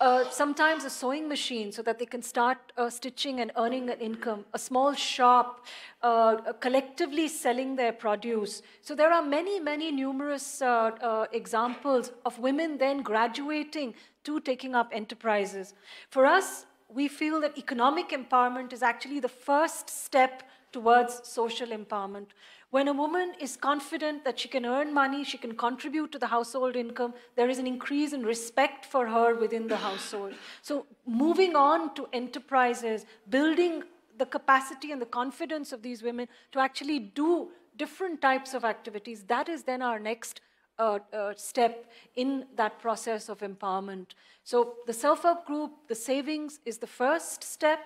[0.00, 4.00] Uh, sometimes a sewing machine so that they can start uh, stitching and earning an
[4.00, 5.64] income, a small shop,
[6.02, 8.62] uh, collectively selling their produce.
[8.80, 10.66] So there are many, many numerous uh,
[11.00, 15.74] uh, examples of women then graduating to taking up enterprises.
[16.10, 22.26] For us, we feel that economic empowerment is actually the first step towards social empowerment.
[22.72, 26.28] When a woman is confident that she can earn money, she can contribute to the
[26.28, 30.32] household income, there is an increase in respect for her within the household.
[30.62, 33.82] So, moving on to enterprises, building
[34.16, 39.24] the capacity and the confidence of these women to actually do different types of activities,
[39.24, 40.40] that is then our next
[40.78, 44.12] uh, uh, step in that process of empowerment.
[44.44, 47.80] So, the self help group, the savings is the first step,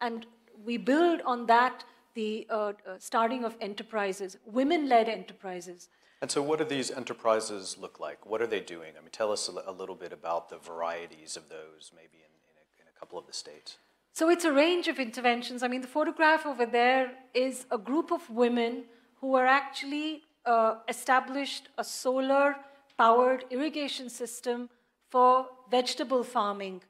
[0.00, 0.26] and
[0.64, 5.88] we build on that the uh, uh, starting of enterprises, women-led enterprises.
[6.22, 8.24] And so what do these enterprises look like?
[8.24, 8.92] What are they doing?
[8.96, 12.32] I mean, tell us a, a little bit about the varieties of those, maybe in,
[12.50, 13.78] in, a, in a couple of the states.
[14.12, 15.62] So it's a range of interventions.
[15.62, 18.84] I mean, the photograph over there is a group of women
[19.20, 22.56] who are actually uh, established a solar
[22.96, 24.70] powered irrigation system
[25.10, 26.82] for vegetable farming.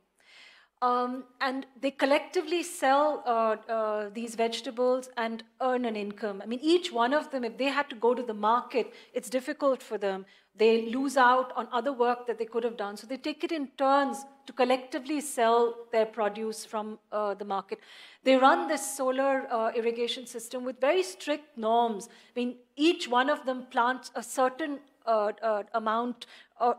[0.84, 6.42] Um, and they collectively sell uh, uh, these vegetables and earn an income.
[6.42, 9.30] I mean, each one of them, if they had to go to the market, it's
[9.30, 10.26] difficult for them.
[10.54, 12.98] They lose out on other work that they could have done.
[12.98, 17.78] So they take it in turns to collectively sell their produce from uh, the market.
[18.22, 22.10] They run this solar uh, irrigation system with very strict norms.
[22.10, 26.24] I mean, each one of them plants a certain uh, uh amount,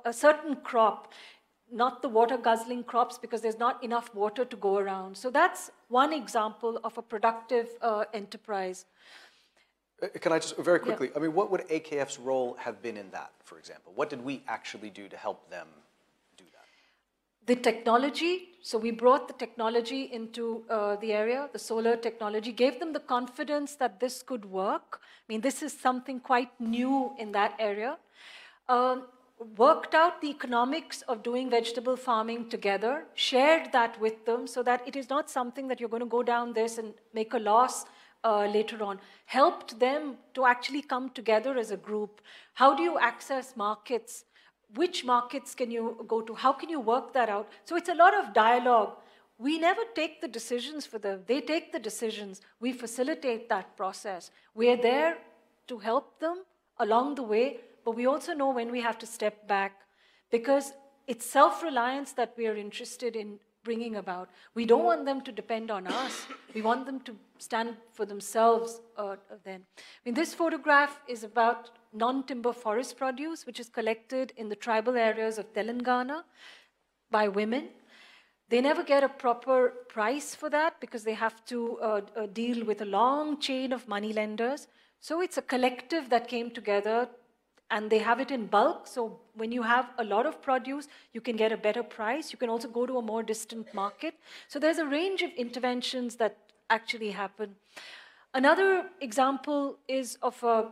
[0.03, 1.13] a certain crop
[1.75, 5.17] not the water guzzling crops because there's not enough water to go around.
[5.17, 8.85] So that's one example of a productive uh, enterprise.
[10.01, 11.07] Uh, can I just very quickly?
[11.07, 11.17] Yeah.
[11.17, 13.91] I mean, what would AKF's role have been in that, for example?
[13.95, 15.67] What did we actually do to help them
[16.37, 16.65] do that?
[17.45, 18.49] The technology.
[18.61, 22.99] So we brought the technology into uh, the area, the solar technology, gave them the
[22.99, 25.01] confidence that this could work.
[25.01, 27.97] I mean, this is something quite new in that area.
[28.67, 29.03] Um,
[29.57, 34.81] worked out the economics of doing vegetable farming together, shared that with them so that
[34.87, 37.85] it is not something that you're going to go down this and make a loss
[38.23, 42.21] uh, later on, helped them to actually come together as a group.
[42.53, 44.25] How do you access markets?
[44.73, 46.33] Which markets can you go to?
[46.33, 47.49] How can you work that out?
[47.65, 48.93] So it's a lot of dialogue.
[49.37, 51.21] We never take the decisions for them.
[51.27, 52.41] They take the decisions.
[52.59, 54.31] We facilitate that process.
[54.55, 55.17] We're there
[55.67, 56.45] to help them
[56.79, 59.81] along the way, but we also know when we have to step back
[60.31, 60.73] because
[61.07, 64.29] it's self reliance that we are interested in bringing about.
[64.53, 68.81] We don't want them to depend on us, we want them to stand for themselves
[68.97, 69.61] uh, then.
[69.77, 74.55] I mean, this photograph is about non timber forest produce, which is collected in the
[74.55, 76.23] tribal areas of Telangana
[77.11, 77.69] by women.
[78.49, 82.63] They never get a proper price for that because they have to uh, uh, deal
[82.63, 84.67] with a long chain of money lenders.
[84.99, 87.09] So it's a collective that came together
[87.71, 88.87] and they have it in bulk.
[88.87, 92.31] So when you have a lot of produce, you can get a better price.
[92.31, 94.13] You can also go to a more distant market.
[94.47, 96.37] So there's a range of interventions that
[96.69, 97.55] actually happen.
[98.33, 100.71] Another example is of a,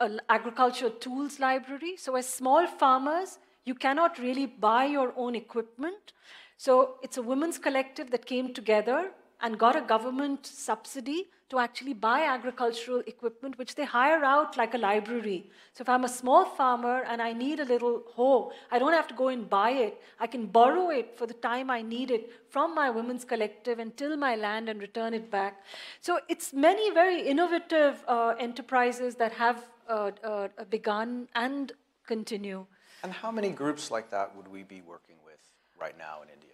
[0.00, 1.96] an agricultural tools library.
[1.96, 6.12] So as small farmers, you cannot really buy your own equipment.
[6.56, 9.10] So it's a women's collective that came together
[9.44, 14.72] and got a government subsidy to actually buy agricultural equipment, which they hire out like
[14.72, 15.44] a library.
[15.74, 19.06] So if I'm a small farmer and I need a little hoe, I don't have
[19.08, 20.00] to go and buy it.
[20.18, 23.94] I can borrow it for the time I need it from my women's collective and
[23.98, 25.62] till my land and return it back.
[26.00, 31.70] So it's many very innovative uh, enterprises that have uh, uh, begun and
[32.06, 32.64] continue.
[33.02, 35.42] And how many groups like that would we be working with
[35.78, 36.53] right now in India?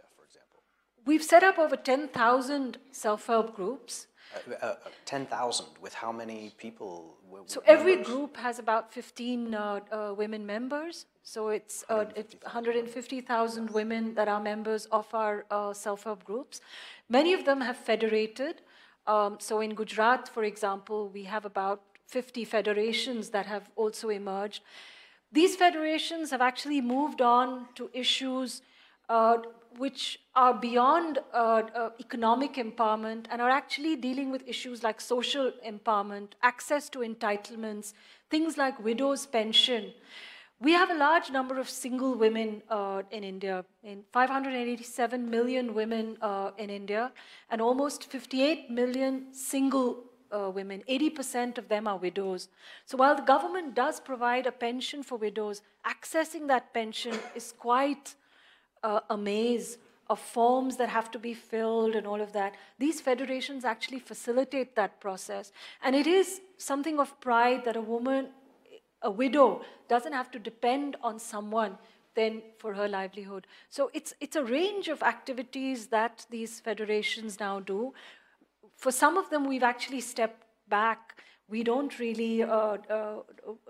[1.06, 4.06] We've set up over 10,000 self-help groups.
[4.34, 4.74] Uh, uh,
[5.06, 7.16] 10,000 with how many people?
[7.46, 11.06] So every group has about 15 uh, uh, women members.
[11.22, 16.60] So it's 150,000 uh, women that are members of our uh, self-help groups.
[17.08, 18.62] Many of them have federated.
[19.06, 24.62] Um, so in Gujarat, for example, we have about 50 federations that have also emerged.
[25.32, 28.62] These federations have actually moved on to issues
[29.78, 35.52] which are beyond uh, uh, economic empowerment and are actually dealing with issues like social
[35.66, 37.92] empowerment, access to entitlements,
[38.30, 39.92] things like widow's pension.
[40.60, 46.18] We have a large number of single women uh, in India, in 587 million women
[46.20, 47.12] uh, in India,
[47.50, 50.82] and almost 58 million single uh, women.
[50.88, 52.48] 80% of them are widows.
[52.84, 58.14] So while the government does provide a pension for widows, accessing that pension is quite
[58.82, 62.56] uh, a maze of forms that have to be filled and all of that.
[62.78, 65.52] These federations actually facilitate that process.
[65.82, 68.30] And it is something of pride that a woman,
[69.02, 71.78] a widow, doesn't have to depend on someone
[72.16, 73.46] then for her livelihood.
[73.68, 77.94] So it's, it's a range of activities that these federations now do.
[78.76, 81.22] For some of them, we've actually stepped back.
[81.48, 83.22] We don't really, uh, uh,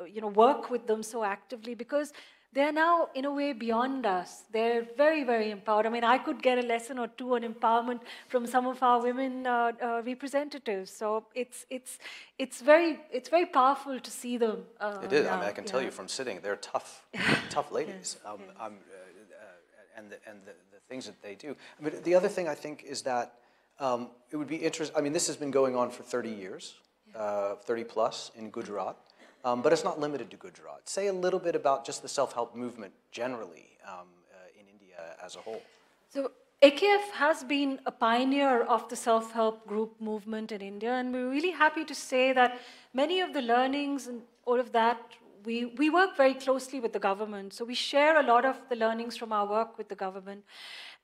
[0.08, 2.14] you know, work with them so actively because
[2.52, 4.42] they're now, in a way, beyond us.
[4.52, 5.86] They're very, very empowered.
[5.86, 9.00] I mean, I could get a lesson or two on empowerment from some of our
[9.00, 10.90] women uh, uh, representatives.
[10.90, 11.98] So it's, it's,
[12.38, 14.64] it's, very, it's very powerful to see them.
[14.80, 15.26] Uh, it is.
[15.26, 17.06] Now, I mean, I can tell you from sitting, they're tough,
[17.50, 18.16] tough ladies.
[18.24, 18.56] yes, um, yes.
[18.60, 21.54] Um, uh, and the, and the, the, things that they do.
[21.78, 23.34] I mean, the other thing I think is that
[23.78, 24.96] um, it would be interesting.
[24.96, 26.74] I mean, this has been going on for 30 years,
[27.14, 28.96] uh, 30 plus in Gujarat.
[29.44, 30.88] Um, but it's not limited to Gujarat.
[30.88, 35.36] Say a little bit about just the self-help movement generally um, uh, in India as
[35.36, 35.62] a whole.
[36.10, 36.30] So
[36.62, 41.52] AKF has been a pioneer of the self-help group movement in India, and we're really
[41.52, 42.60] happy to say that
[42.92, 45.00] many of the learnings and all of that,
[45.46, 47.54] we, we work very closely with the government.
[47.54, 50.44] So we share a lot of the learnings from our work with the government.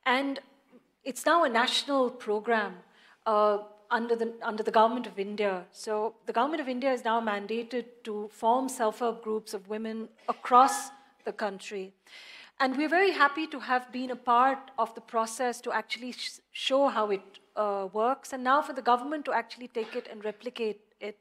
[0.05, 0.39] And
[1.03, 2.75] it's now a national program.
[3.25, 3.59] Uh,
[3.89, 5.65] under the, under the government of India.
[5.71, 10.89] So the government of India is now mandated to form self-help groups of women across
[11.25, 11.93] the country.
[12.59, 16.39] And we're very happy to have been a part of the process to actually sh-
[16.51, 17.21] show how it
[17.55, 21.17] uh, works, and now for the government to actually take it and replicate it.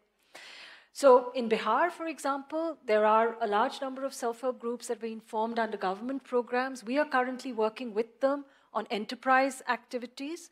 [0.93, 4.95] So, in Bihar, for example, there are a large number of self help groups that
[4.95, 6.83] have been formed under government programs.
[6.83, 10.49] We are currently working with them on enterprise activities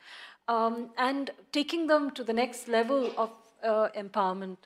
[0.49, 3.30] um, and taking them to the next level of
[3.62, 4.59] uh, empowerment.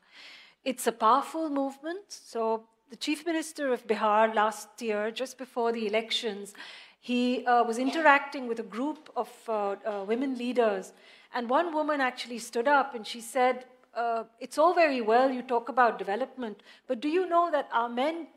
[0.65, 2.05] It's a powerful movement.
[2.09, 6.55] So, the chief minister of Bihar last year, just before the elections,
[7.01, 10.93] he uh, was interacting with a group of uh, uh, women leaders.
[11.35, 15.43] And one woman actually stood up and she said, uh, It's all very well you
[15.43, 18.29] talk about development, but do you know that our men,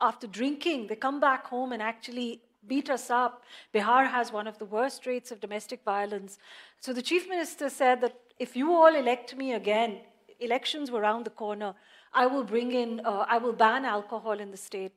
[0.00, 3.42] after drinking, they come back home and actually beat us up?
[3.74, 6.38] Bihar has one of the worst rates of domestic violence.
[6.80, 9.98] So the chief minister said that if you all elect me again,
[10.40, 11.74] elections were around the corner.
[12.12, 14.92] I will bring in, uh, I will ban alcohol in the state.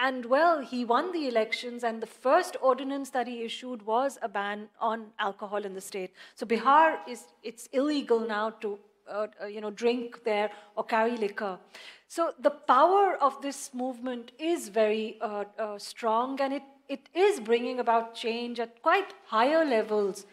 [0.00, 4.28] And well, he won the elections, and the first ordinance that he issued was a
[4.28, 6.12] ban on alcohol in the state.
[6.36, 8.78] So Bihar is it's illegal now to
[9.10, 11.58] uh, uh, you know drink there or carry liquor.
[12.06, 17.40] So the power of this movement is very uh, uh strong, and it it is
[17.40, 20.26] bringing about change at quite higher levels.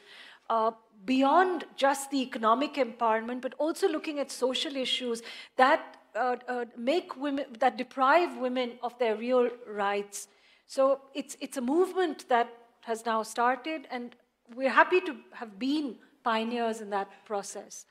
[0.50, 0.72] Uh,
[1.06, 5.22] beyond just the economic empowerment, but also looking at social issues
[5.56, 10.28] that uh, uh, make women, that deprive women of their real rights.
[10.68, 12.50] So it's, it's a movement that
[12.82, 14.16] has now started, and
[14.56, 17.86] we're happy to have been pioneers in that process.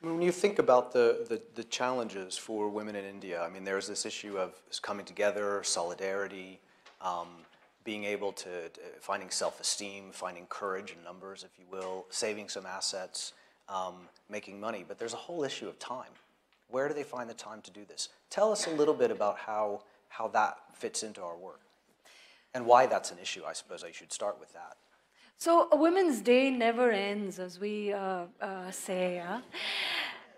[0.00, 3.88] When you think about the, the, the, challenges for women in India, I mean, there's
[3.88, 4.52] this issue of
[4.82, 6.60] coming together, solidarity,
[7.00, 7.28] um,
[7.86, 12.66] being able to, to finding self-esteem, finding courage in numbers, if you will, saving some
[12.66, 13.32] assets,
[13.68, 13.94] um,
[14.28, 14.84] making money.
[14.86, 16.10] But there's a whole issue of time.
[16.68, 18.08] Where do they find the time to do this?
[18.28, 21.60] Tell us a little bit about how, how that fits into our work
[22.52, 23.42] and why that's an issue.
[23.46, 24.76] I suppose I should start with that.
[25.38, 29.22] So, a Women's Day never ends, as we uh, uh, say.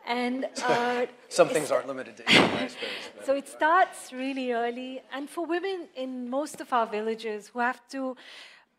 [0.09, 2.77] And uh, some things aren't limited to suppose.
[3.25, 7.87] So it starts really early, and for women in most of our villages who have
[7.91, 8.17] to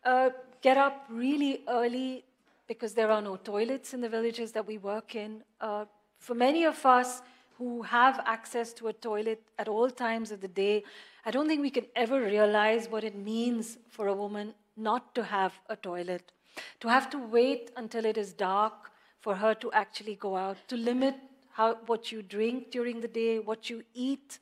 [0.04, 2.24] uh, get up really early
[2.66, 5.42] because there are no toilets in the villages that we work in.
[5.60, 5.84] Uh,
[6.18, 7.22] for many of us,
[7.60, 10.82] who have access to a toilet at all times of the day,
[11.26, 15.22] I don't think we can ever realize what it means for a woman not to
[15.22, 16.32] have a toilet,
[16.80, 18.89] to have to wait until it is dark
[19.20, 21.14] for her to actually go out, to limit
[21.52, 24.38] how, what you drink during the day, what you eat.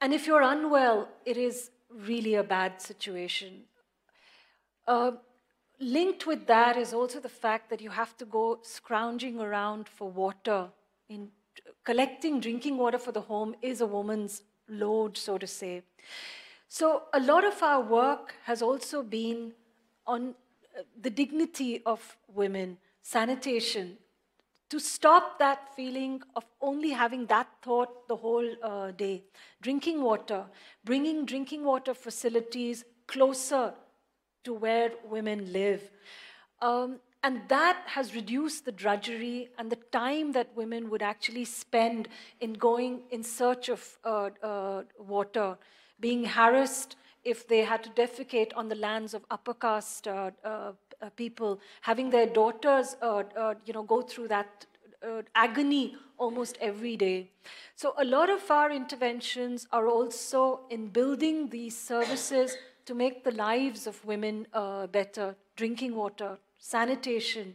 [0.00, 3.64] And if you're unwell, it is really a bad situation.
[4.86, 5.12] Uh,
[5.80, 10.10] linked with that is also the fact that you have to go scrounging around for
[10.10, 10.68] water
[11.08, 11.28] in
[11.84, 15.82] collecting drinking water for the home is a woman's load, so to say.
[16.68, 19.52] So, a lot of our work has also been
[20.06, 20.34] on
[20.76, 22.78] uh, the dignity of women,
[23.12, 23.96] sanitation,
[24.68, 29.22] to stop that feeling of only having that thought the whole uh, day.
[29.62, 30.44] Drinking water,
[30.84, 33.74] bringing drinking water facilities closer
[34.42, 35.88] to where women live.
[36.60, 42.08] Um, and that has reduced the drudgery and the time that women would actually spend
[42.40, 45.56] in going in search of uh, uh, water,
[46.00, 50.08] being harassed if they had to defecate on the lands of upper caste
[51.00, 54.66] uh, uh people, having their daughters uh, uh, you know, go through that
[55.34, 57.30] agony almost every day.
[57.76, 63.30] So, a lot of our interventions are also in building these services to make the
[63.30, 64.46] lives of women
[64.90, 67.54] better drinking water, sanitation.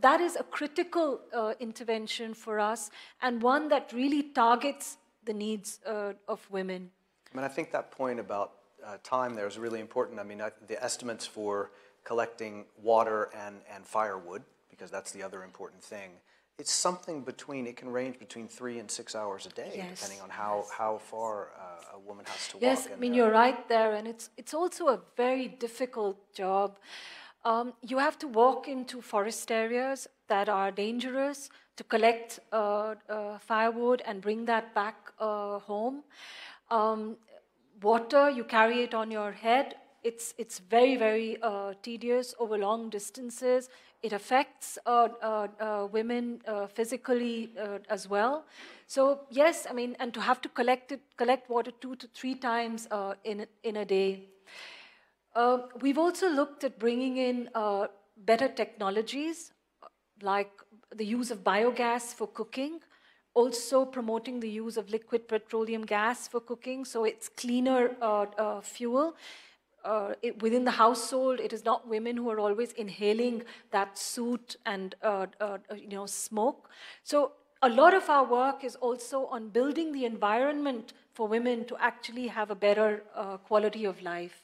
[0.00, 2.90] That is a critical uh, intervention for us
[3.22, 6.90] and one that really targets the needs uh, of women.
[7.32, 8.52] I mean, I think that point about
[8.84, 10.20] uh, time there is really important.
[10.20, 11.70] I mean, I, the estimates for
[12.06, 16.10] collecting water and, and firewood, because that's the other important thing,
[16.58, 20.00] it's something between, it can range between three and six hours a day, yes.
[20.00, 20.70] depending on how, yes.
[20.78, 22.86] how far uh, a woman has to yes, walk.
[22.88, 26.78] Yes, I mean, you're right there, and it's, it's also a very difficult job.
[27.44, 33.38] Um, you have to walk into forest areas that are dangerous to collect uh, uh,
[33.38, 36.04] firewood and bring that back uh, home.
[36.70, 37.16] Um,
[37.82, 39.74] water, you carry it on your head.
[40.02, 43.68] It's, it's very, very uh, tedious over long distances.
[44.02, 46.40] It affects uh, uh, women
[46.72, 47.50] physically
[47.88, 48.44] as well.
[48.86, 52.34] So yes, I mean, and to have to collect it, collect water two to three
[52.34, 52.88] times
[53.24, 54.28] in in a day
[55.36, 57.86] uh, we've also looked at bringing in uh,
[58.16, 59.52] better technologies
[60.22, 60.50] like
[60.94, 62.80] the use of biogas for cooking
[63.34, 68.60] also promoting the use of liquid petroleum gas for cooking, so it's cleaner uh, uh,
[68.62, 69.14] fuel.
[69.86, 74.56] Uh, it, within the household, it is not women who are always inhaling that soot
[74.66, 76.68] and uh, uh, you know smoke.
[77.04, 77.32] So
[77.62, 82.26] a lot of our work is also on building the environment for women to actually
[82.26, 84.42] have a better uh, quality of life.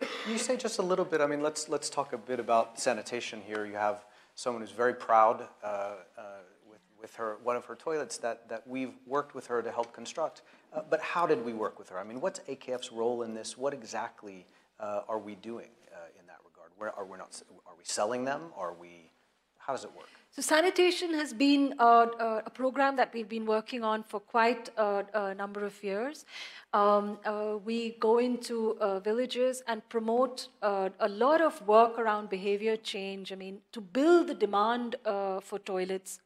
[0.00, 1.20] Can you say just a little bit?
[1.20, 3.66] I mean, let's let's talk a bit about sanitation here.
[3.66, 4.04] You have
[4.36, 6.22] someone who's very proud uh, uh,
[7.04, 10.42] with her one of her toilets that that we've worked with her to help construct.
[10.72, 11.98] Uh, but how did we work with her?
[11.98, 13.58] I mean, what's AKF's role in this?
[13.58, 16.70] What exactly uh, are we doing uh, in that regard?
[16.76, 17.40] Where are we not?
[17.66, 18.52] Are we selling them?
[18.56, 19.10] Are we?
[19.58, 20.08] How does it work?
[20.36, 25.04] So sanitation has been uh, a program that we've been working on for quite a,
[25.14, 26.26] a number of years.
[26.72, 32.30] Um, uh, we go into uh, villages and promote uh, a lot of work around
[32.30, 33.30] behavior change.
[33.30, 36.18] I mean, to build the demand uh, for toilets.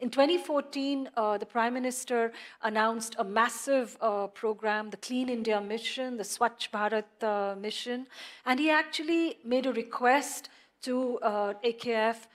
[0.00, 3.96] In 2014, uh, the Prime Minister announced a massive
[4.34, 8.06] program, the Clean India Mission, the Swachh Bharat Mission,
[8.46, 10.48] and he actually made a request
[10.82, 12.26] to AKF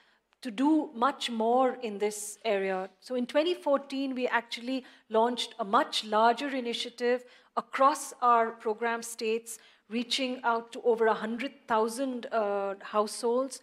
[0.42, 2.90] to do much more in this area.
[3.02, 7.24] So in 2014, we actually launched a much larger initiative
[7.56, 9.58] across our program states,
[9.90, 13.62] reaching out to over 100,000 uh, households.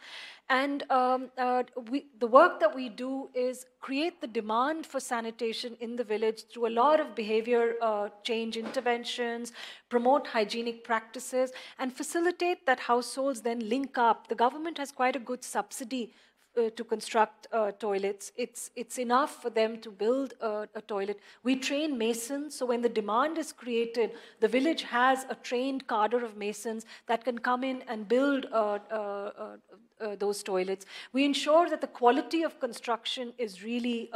[0.51, 5.75] And um, uh, we, the work that we do is create the demand for sanitation
[5.81, 9.53] in the village through a lot of behavior uh, change interventions,
[9.89, 14.29] promote hygienic practices, and facilitate that households then link up.
[14.29, 16.13] The government has quite a good subsidy
[16.57, 18.31] uh, to construct uh, toilets.
[18.37, 21.19] It's, it's enough for them to build a, a, toilet.
[21.43, 26.23] We train masons, so when the demand is created, the village has a trained cadre
[26.23, 29.57] of masons that can come in and build uh, uh, uh,
[30.01, 30.87] uh those toilets.
[31.13, 34.11] We ensure that the quality of construction is really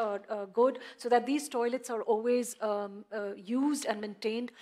[0.53, 3.05] good so that these toilets are always um,
[3.37, 4.53] used and maintained.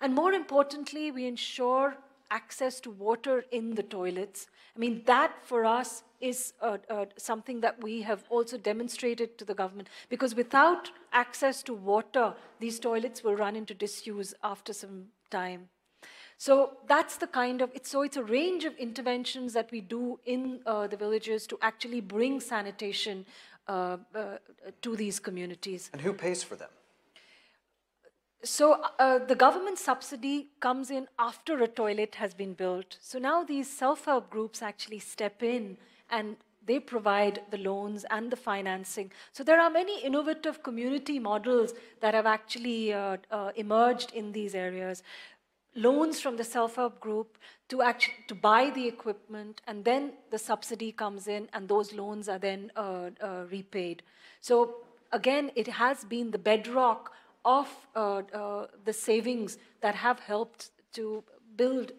[0.00, 1.96] And more importantly, we ensure
[2.30, 4.48] access to water in the toilets.
[4.74, 9.44] I mean, that for us is uh, uh, something that we have also demonstrated to
[9.44, 15.06] the government because without access to water, these toilets will run into disuse after some
[15.30, 15.68] time.
[16.38, 20.20] So that's the kind of, it's, so it's a range of interventions that we do
[20.26, 23.24] in uh, the villages to actually bring sanitation
[23.68, 24.36] uh, uh,
[24.82, 25.90] to these communities.
[25.92, 26.68] And who pays for them?
[28.44, 32.98] So uh, the government subsidy comes in after a toilet has been built.
[33.00, 35.78] So now these self-help groups actually step in
[36.10, 36.36] and
[36.66, 39.12] they provide the loans and the financing.
[39.32, 44.54] So there are many innovative community models that have actually uh, uh, emerged in these
[44.54, 45.02] areas.
[45.74, 47.38] Loans from the self-help group
[47.68, 52.28] to actually to buy the equipment, and then the subsidy comes in, and those loans
[52.28, 54.02] are then uh, uh repaid.
[54.40, 54.76] So
[55.12, 57.12] again, it has been the bedrock
[57.44, 61.22] of uh, uh, the savings that have helped to
[61.56, 61.92] build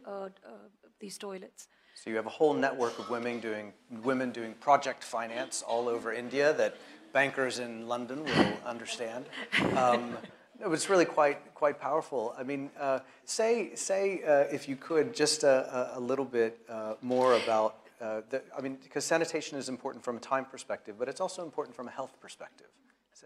[0.99, 1.67] these toilets.
[1.97, 3.73] So you have a whole network of women doing,
[4.03, 6.75] women doing project finance all over India that
[7.11, 9.25] bankers in London will understand.
[9.75, 10.15] Um,
[10.61, 12.35] it was really quite, quite powerful.
[12.37, 16.93] I mean, uh, say, say uh, if you could, just a, a little bit uh,
[17.01, 21.19] more about, the, I mean, because sanitation is important from a time perspective, but it's
[21.19, 22.67] also important from a health perspective.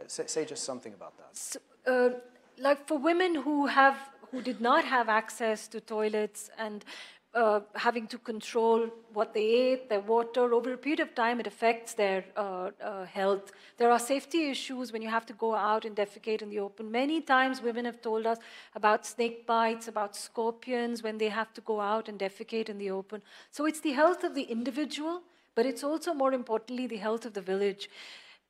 [0.07, 1.35] Say, say just something about that.
[1.35, 2.09] So, uh,
[2.57, 3.97] like for women who have
[4.31, 6.85] who did not have access to toilets and
[7.33, 11.47] uh, having to control what they ate, their water, over a period of time, it
[11.47, 13.51] affects their uh, uh, health.
[13.77, 16.91] There are safety issues when you have to go out and defecate in the open.
[16.91, 18.37] Many times, women have told us
[18.75, 22.91] about snake bites, about scorpions when they have to go out and defecate in the
[22.91, 23.21] open.
[23.49, 25.21] So it's the health of the individual,
[25.55, 27.89] but it's also more importantly the health of the village.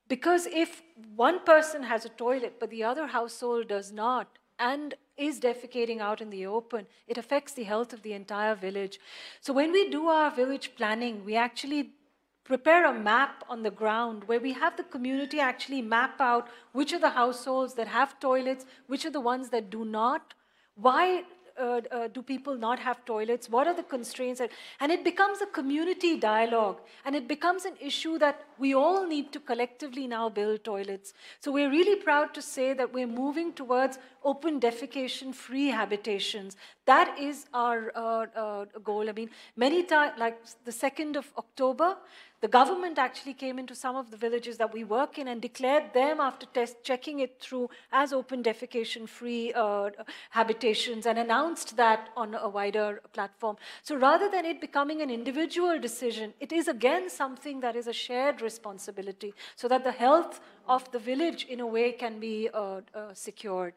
[0.08, 0.82] Because if
[1.16, 4.28] one person has a toilet but the other household does not
[4.60, 8.99] and is defecating out in the open, it affects the health of the entire village.
[9.39, 11.91] So when we do our village planning, we actually
[12.43, 16.91] prepare a map on the ground where we have the community actually map out which
[16.91, 20.34] are the households that have toilets, which are the ones that do not,
[20.76, 21.24] why
[21.62, 23.49] uh, uh, do people not have toilets?
[23.49, 24.41] What are the constraints?
[24.80, 29.32] And it becomes a community dialogue, and it becomes an issue that we all need
[29.34, 31.14] to collectively now build toilets.
[31.39, 36.57] So we're really proud to say that we're moving towards open defecation free habitations.
[36.86, 39.09] That is our uh, uh, goal.
[39.09, 41.97] I mean, many times, like the 2nd of October,
[42.42, 45.94] the government actually came into some of the villages that we work in and declared
[45.94, 49.92] them after test, checking it through as open defecation free uh,
[50.32, 53.58] habitations and announced that on a wider platform.
[53.84, 57.94] So rather than it becoming an individual decision, it is again something that is a
[57.94, 62.82] shared responsibility so that the health of the village, in a way, can be uh,
[62.96, 63.74] uh, secured.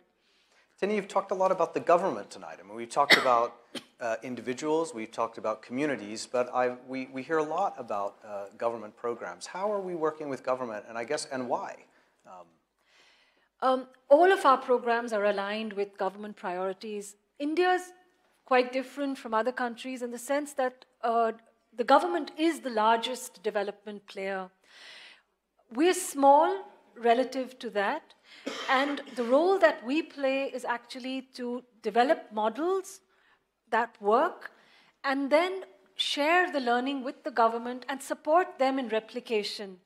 [0.80, 2.58] Tinni, you've talked a lot about the government tonight.
[2.58, 3.54] I mean, we've talked about
[4.00, 8.46] uh, individuals, we've talked about communities, but I, we, we hear a lot about uh,
[8.58, 9.46] government programs.
[9.46, 11.76] How are we working with government, and I guess, and why?
[12.26, 12.46] Um,
[13.62, 17.14] um, all of our programs are aligned with government priorities.
[17.38, 17.92] India's
[18.44, 21.32] quite different from other countries in the sense that uh,
[21.76, 24.50] the government is the largest development player.
[25.72, 26.64] We're small
[26.96, 28.14] relative to that,
[28.68, 33.00] and the role that we play is actually to develop models
[33.70, 34.50] that work
[35.02, 35.64] and then
[35.96, 39.78] share the learning with the government and support them in replication.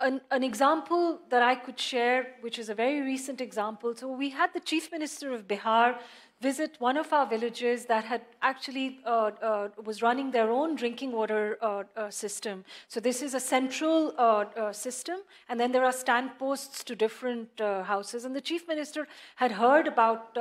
[0.00, 3.94] An, an, example that I could share, which is a very recent example.
[3.96, 5.98] So, we had the Chief Minister of Bihar
[6.40, 11.10] visit one of our villages that had actually uh, uh, was running their own drinking
[11.12, 12.64] water uh, uh system.
[12.86, 15.18] So this is a central uh, uh, system,
[15.48, 18.24] and then there are stand posts to different houses.
[18.24, 20.34] And the chief minister had heard about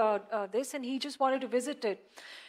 [0.51, 1.99] this, and he just wanted to visit it.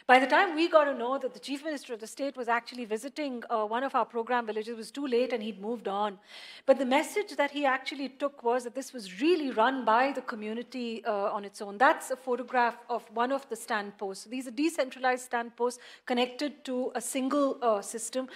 [0.09, 2.47] By the time we got to know that the chief minister of the state was
[2.47, 5.87] actually visiting uh, one of our program villages, it was too late and he'd moved
[5.87, 6.17] on.
[6.65, 10.21] But the message that he actually took was that this was really run by the
[10.21, 11.77] community uh, on its own.
[11.77, 14.25] That's a photograph of one of the stand posts.
[14.25, 18.29] These are decentralized stand posts connected to a single uh, system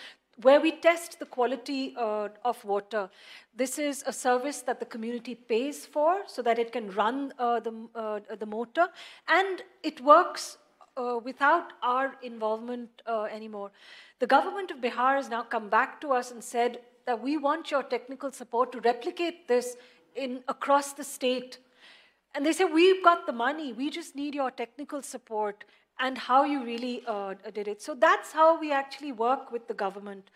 [0.43, 3.09] where we test the quality uh, of water.
[3.55, 7.59] This is a service that the community pays for so that it can run uh,
[7.61, 8.89] the, uh, the motor,
[9.27, 10.57] and it works
[10.97, 13.71] uh, without our involvement uh, anymore.
[14.19, 17.71] The government of Bihar has now come back to us and said that we want
[17.71, 19.75] your technical support to replicate this
[20.15, 21.57] in across the state.
[22.35, 25.63] And they say, we've got the money, we just need your technical support
[25.99, 27.81] and how you really uh, did it.
[27.81, 30.29] So that's how we actually work with the government.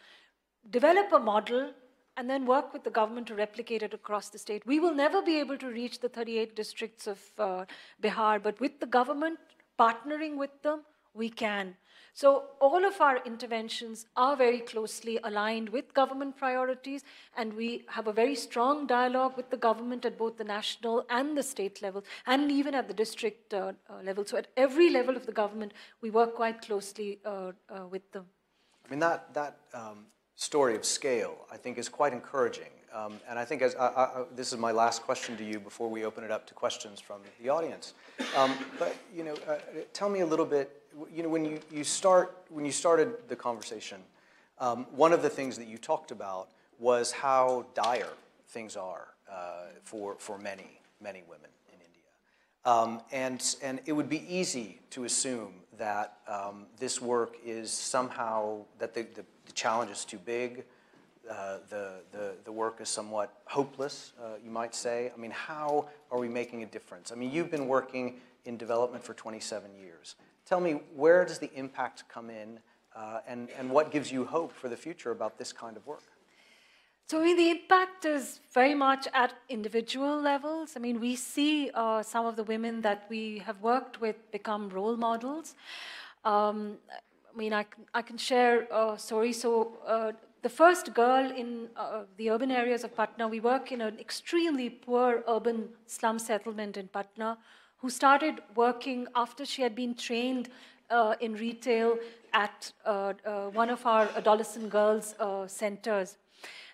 [0.70, 1.72] Develop a model
[2.18, 4.66] and then work with the government to replicate it across the state.
[4.66, 7.66] We will never be able to reach the 38 districts of uh,
[8.02, 9.40] Bihar, but with the government,
[9.78, 10.82] partnering with them,
[11.14, 11.76] we can.
[12.14, 17.04] So all of our interventions are very closely aligned with government priorities,
[17.38, 21.38] and we have a very strong dialogue with the government at both the national and
[21.38, 24.26] the state level, and even at the district uh, uh, level.
[24.26, 28.26] So at every level of the government, we work quite closely uh, uh with them.
[28.84, 30.06] I mean, that, that um,
[30.36, 32.77] story of scale, I think, is quite encouraging.
[32.94, 35.90] Um, and I think as I, I, this is my last question to you before
[35.90, 37.94] we open it up to questions from the audience.
[38.36, 39.58] Um, but you know, uh,
[39.94, 40.82] tell me a little bit.
[41.14, 44.02] You know, when you, you start when you started the conversation,
[44.60, 48.14] um, one of the things that you talked about was how dire
[48.48, 52.10] things are uh, for for many many women in India,
[52.66, 58.58] um, and and it would be easy to assume that um, this work is somehow
[58.80, 60.64] that the, the, the challenge is too big
[61.30, 65.12] uh, the, the, the work is somewhat hopeless, uh, you might say?
[65.14, 67.12] I mean, how are we making a difference?
[67.12, 68.16] I mean, you've been working
[68.46, 70.16] in development for 27 years.
[70.46, 72.60] Tell me, where does the impact come in,
[72.96, 76.04] uh, and, and what gives you hope for the future about this kind of work?
[77.10, 80.74] So, I mean, the impact is very much at individual levels.
[80.76, 84.68] I mean, we see uh, some of the women that we have worked with become
[84.70, 85.56] role models.
[86.26, 86.78] Um,
[87.34, 89.32] I mean, I, I can share a story.
[89.32, 90.12] So, uh,
[90.42, 94.70] the first girl in uh, the urban areas of Patna, we work in an extremely
[94.70, 97.38] poor urban slum settlement in Patna,
[97.78, 100.50] who started working after she had been trained
[100.90, 101.98] uh, in retail
[102.34, 106.18] at uh, uh one of our adolescent girls' uh, centers.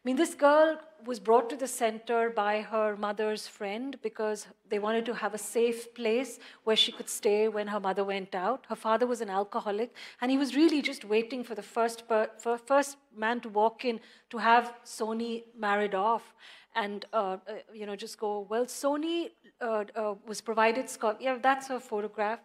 [0.04, 4.78] I mean, this girl was brought to the center by her mother's friend because they
[4.78, 8.66] wanted to have a safe place where she could stay when her mother went out.
[8.68, 12.58] Her father was an alcoholic, and he was really just waiting for the first, for
[12.58, 14.01] first man to walk in
[14.32, 16.34] to have Soni married off
[16.76, 19.30] and uh, uh, you know just go well Soni
[19.62, 20.89] uh, uh was provided
[21.20, 22.39] yeah that's her photograph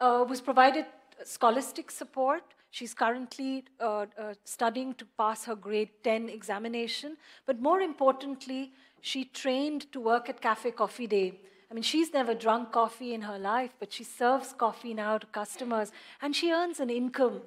[0.00, 0.86] uh, was provided
[1.22, 7.16] scholastic support She's currently uh, uh, studying to pass her grade 10 examination.
[7.46, 11.40] But more importantly, she trained to work at Cafe Coffee Day.
[11.70, 15.26] I mean, she's never drunk coffee in her life, but she serves coffee now to
[15.26, 15.92] customers
[16.22, 17.42] and she earns an income.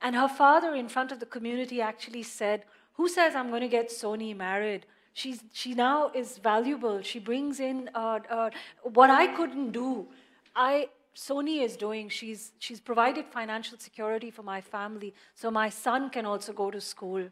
[0.00, 2.64] And her father, in front of the community, actually said,
[2.94, 4.86] Who says I'm going to get Soni married?
[5.12, 7.00] She's, she now is valuable.
[7.00, 8.50] She brings in uh, uh,
[8.82, 10.06] what I couldn't do.
[10.54, 16.10] I Soni is doing, she's, she's provided financial security for my family so my son
[16.10, 17.26] can also go to school.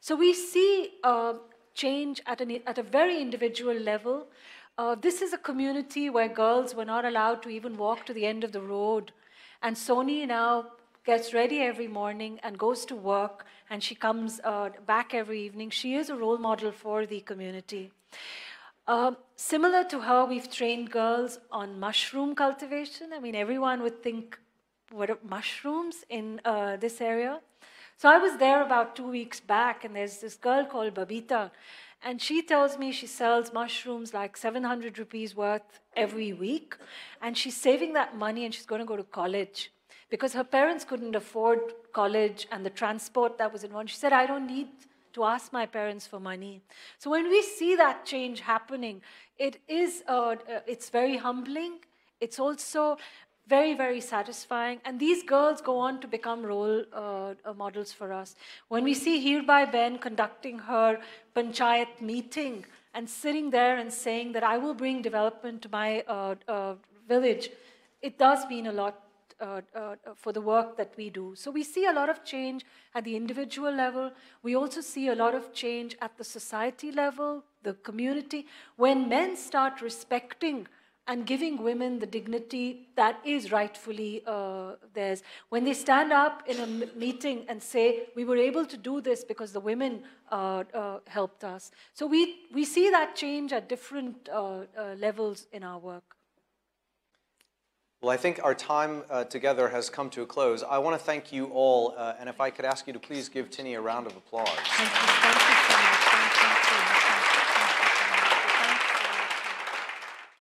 [0.00, 1.34] So we see uh,
[1.72, 4.26] change at, an, at a very individual level.
[4.76, 8.26] Uh, this is a community where girls were not allowed to even walk to the
[8.26, 9.12] end of the road.
[9.62, 10.66] And Soni now
[11.06, 15.70] gets ready every morning and goes to work and she comes uh, back every evening.
[15.70, 17.92] She is a role model for the community.
[18.88, 23.12] Um, similar to her, we've trained girls on mushroom cultivation.
[23.12, 24.38] I mean, everyone would think,
[24.90, 27.40] what are mushrooms in uh, this area?
[27.98, 31.50] So I was there about two weeks back, and there's this girl called Babita,
[32.02, 36.74] and she tells me she sells mushrooms like 700 rupees worth every week,
[37.20, 39.70] and she's saving that money and she's going to go to college
[40.08, 41.60] because her parents couldn't afford
[41.92, 43.90] college and the transport that was involved.
[43.90, 44.68] She said, I don't need
[45.12, 46.62] to ask my parents for money.
[46.98, 49.02] So when we see that change happening,
[49.38, 51.78] it is uh, uh, it's very humbling.
[52.20, 52.98] It's also
[53.48, 54.80] very, very satisfying.
[54.84, 58.36] And these girls go on to become role uh, models for us.
[58.68, 61.00] When we see Hirbai Ben conducting her
[61.34, 66.34] panchayat meeting and sitting there and saying that I will bring development to my uh,
[66.46, 66.74] uh,
[67.08, 67.50] village,
[68.02, 69.00] it does mean a lot
[69.40, 71.34] uh, uh, for the work that we do.
[71.34, 72.64] So we see a lot of change
[72.94, 74.10] at the individual level.
[74.42, 78.46] We also see a lot of change at the society level, the community.
[78.76, 80.66] When men start respecting
[81.08, 85.22] and giving women the dignity that is rightfully uh, theirs.
[85.48, 86.66] When they stand up in a
[86.96, 91.44] meeting and say, We were able to do this because the women uh, uh, helped
[91.44, 91.70] us.
[91.94, 96.17] So we, we see that change at different uh, uh, levels in our work.
[98.00, 100.62] Well, I think our time uh, together has come to a close.
[100.62, 103.28] I want to thank you all, uh, and if I could ask you to please
[103.28, 104.48] give Tinni a round of applause.
[104.48, 105.77] Thank you, thank you.